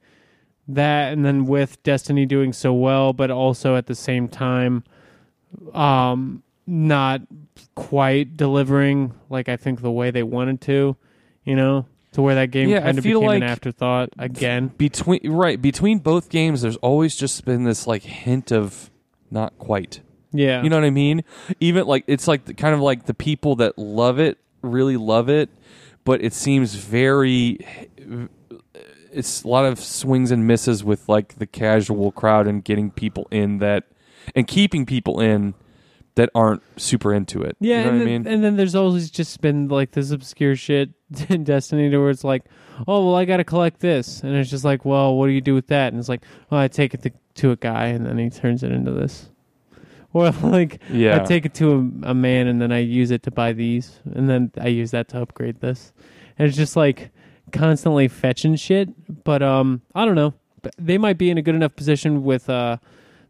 [0.67, 4.83] that, and then with Destiny doing so well, but also at the same time,
[5.73, 7.21] um, not
[7.75, 10.95] quite delivering like I think the way they wanted to,
[11.43, 14.67] you know, to where that game Yeah, kind of became an afterthought again.
[14.77, 18.91] Between right between both games, there's always just been this like hint of
[19.31, 20.01] not quite.
[20.31, 21.23] Yeah, You know what I mean?
[21.59, 25.29] Even like it's like the, kind of like the people that love it really love
[25.29, 25.49] it,
[26.03, 27.59] but it seems very.
[29.11, 33.27] It's a lot of swings and misses with like the casual crowd and getting people
[33.31, 33.85] in that,
[34.35, 35.55] and keeping people in
[36.15, 37.55] that aren't super into it.
[37.59, 38.27] Yeah, you know and what then, I mean?
[38.27, 40.89] and then there's always just been like this obscure shit
[41.29, 42.43] in Destiny to where it's like,
[42.87, 45.41] oh well, I got to collect this, and it's just like, well, what do you
[45.41, 45.93] do with that?
[45.93, 48.63] And it's like, well, I take it to, to a guy, and then he turns
[48.63, 49.29] it into this.
[50.13, 51.71] Or like, yeah, I take it to
[52.03, 54.89] a, a man, and then I use it to buy these, and then I use
[54.89, 55.93] that to upgrade this,
[56.37, 57.11] and it's just like
[57.51, 58.89] constantly fetching shit.
[59.23, 60.33] But um, I don't know.
[60.79, 62.77] They might be in a good enough position with uh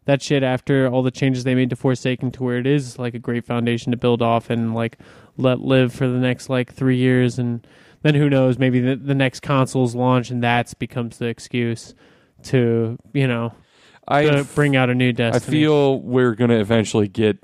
[0.06, 3.14] that shit after all the changes they made to Forsaken to where it is like
[3.14, 4.98] a great foundation to build off and like
[5.36, 7.66] let live for the next like three years and
[8.02, 11.94] then who knows maybe the, the next consoles launch and that's becomes the excuse
[12.42, 13.52] to you know
[14.10, 15.58] I to bring out a new destiny.
[15.58, 17.38] I feel we're gonna eventually get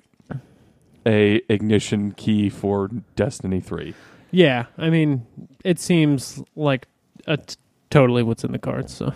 [1.06, 3.94] a ignition key for Destiny Three.
[4.30, 5.26] yeah, I mean
[5.64, 6.88] it seems like
[7.26, 7.56] a t-
[7.90, 8.94] totally what's in the cards.
[8.94, 9.12] So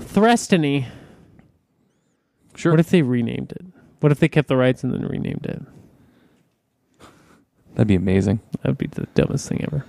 [0.00, 0.86] Threstiny.
[2.54, 2.72] Sure.
[2.72, 3.64] What if they renamed it?
[4.00, 5.62] What if they kept the rights and then renamed it?
[7.74, 8.40] That'd be amazing.
[8.62, 9.84] That would be the dumbest thing ever.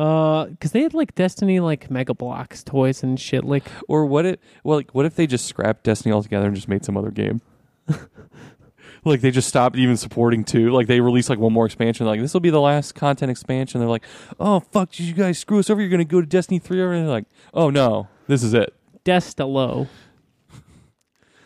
[0.00, 3.44] Uh, because they had like Destiny, like Mega Bloks toys and shit.
[3.44, 6.68] Like, Or what it well like what if they just scrapped Destiny altogether and just
[6.68, 7.42] made some other game?
[9.04, 10.70] like they just stopped even supporting two.
[10.70, 12.06] Like they released like one more expansion.
[12.06, 13.78] Like this will be the last content expansion.
[13.78, 14.06] They're like,
[14.38, 15.82] oh fuck, did you guys screw us over?
[15.82, 16.94] You're gonna go to Destiny three over?
[16.94, 18.72] And they're like, oh no, this is it.
[19.04, 19.86] Destalo.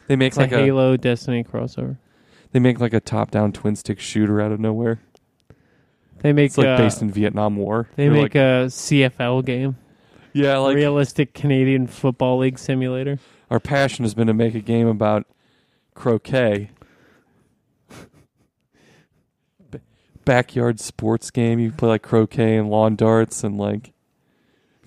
[0.06, 1.98] They make It's like a a, Halo Destiny crossover.
[2.52, 5.00] they make like a top down twin stick shooter out of nowhere.
[6.24, 7.86] They make It's like uh, based in Vietnam War.
[7.96, 9.76] they They're make like, a CFL game,
[10.32, 13.18] yeah, like realistic Canadian Football League simulator.
[13.50, 15.26] our passion has been to make a game about
[15.94, 16.70] croquet.
[20.24, 21.58] Backyard sports game.
[21.58, 23.92] You play like croquet and lawn darts and like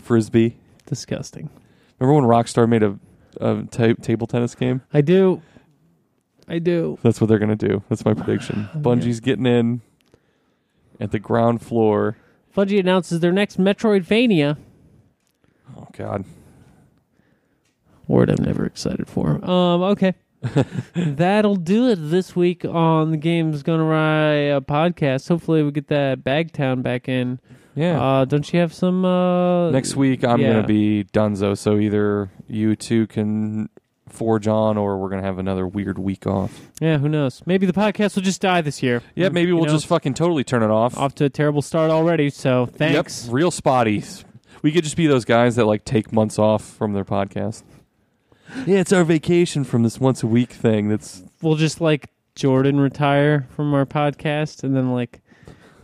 [0.01, 0.57] frisbee.
[0.88, 1.51] Disgusting.
[1.99, 2.97] Remember when Rockstar made a,
[3.39, 4.81] a ta- table tennis game?
[4.91, 5.43] I do.
[6.47, 6.97] I do.
[7.03, 7.84] That's what they're gonna do.
[7.89, 8.68] That's my prediction.
[8.76, 9.81] Bungie's getting in
[10.99, 12.17] at the ground floor.
[12.55, 14.57] Bungie announces their next Metroidvania.
[15.75, 16.25] Oh God.
[18.07, 19.43] Word I'm never excited for.
[19.47, 20.15] Um, okay.
[20.95, 25.27] That'll do it this week on the Games Gone Awry uh, podcast.
[25.27, 27.39] Hopefully, we get that Bagtown back in.
[27.75, 28.01] Yeah.
[28.01, 29.03] Uh, don't you have some?
[29.03, 30.53] Uh, Next week I'm yeah.
[30.53, 33.69] gonna be Dunzo, so either you two can
[34.09, 36.69] forge on, or we're gonna have another weird week off.
[36.79, 37.41] Yeah, who knows?
[37.45, 39.01] Maybe the podcast will just die this year.
[39.15, 39.71] Yeah, maybe we'll know?
[39.71, 40.97] just fucking totally turn it off.
[40.97, 42.29] off to a terrible start already.
[42.29, 43.25] So thanks.
[43.25, 44.03] Yep, real spotty.
[44.61, 47.63] We could just be those guys that like take months off from their podcast.
[48.65, 50.89] Yeah, it's our vacation from this once a week thing.
[50.89, 55.21] That's We'll just like Jordan retire from our podcast and then like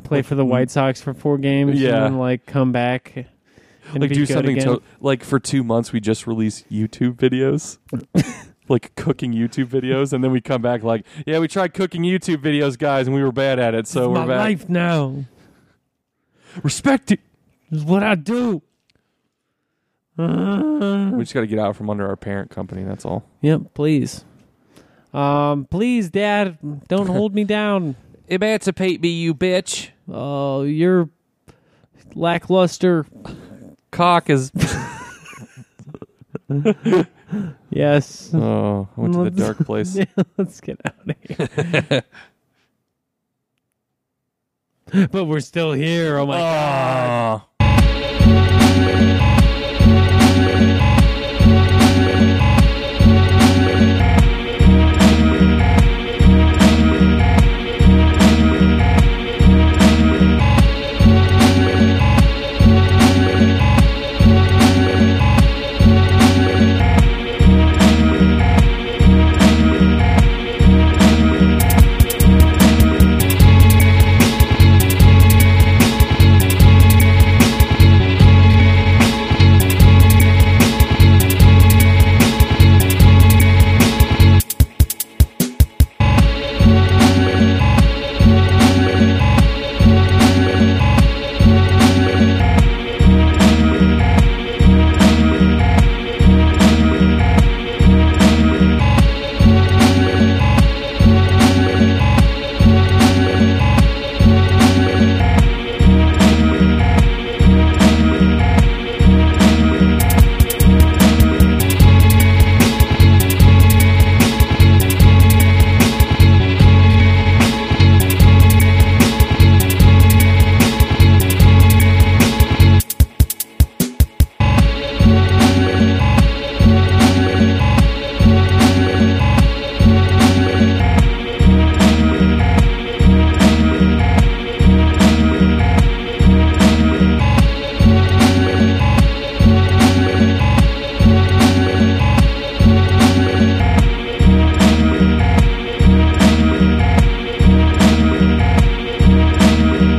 [0.04, 0.50] play for the mm.
[0.50, 1.80] White Sox for four games.
[1.80, 1.96] Yeah.
[1.96, 3.26] and then like come back
[3.94, 7.78] and like do something to like for two months we just release YouTube videos.
[8.70, 12.38] like cooking YouTube videos, and then we come back like, yeah, we tried cooking YouTube
[12.38, 14.38] videos, guys, and we were bad at it, so It's we're my back.
[14.40, 15.26] life now.
[16.64, 17.20] Respect it.
[17.70, 18.62] This what I do.
[20.18, 22.84] Uh, We just got to get out from under our parent company.
[22.84, 23.26] That's all.
[23.42, 24.24] yep, please.
[25.14, 26.58] Um, please, Dad,
[26.88, 27.96] don't hold me down.
[28.28, 29.90] Emancipate me, you bitch.
[30.08, 31.10] Oh, you're
[32.16, 33.06] lackluster.
[33.94, 34.52] Cock is.
[37.70, 38.32] Yes.
[38.34, 39.98] Oh, I went to the dark place.
[40.38, 42.04] Let's get out of here.
[45.08, 46.20] but we're still here.
[46.20, 46.40] Oh my ah.
[46.40, 47.42] god.
[47.42, 47.53] Oh.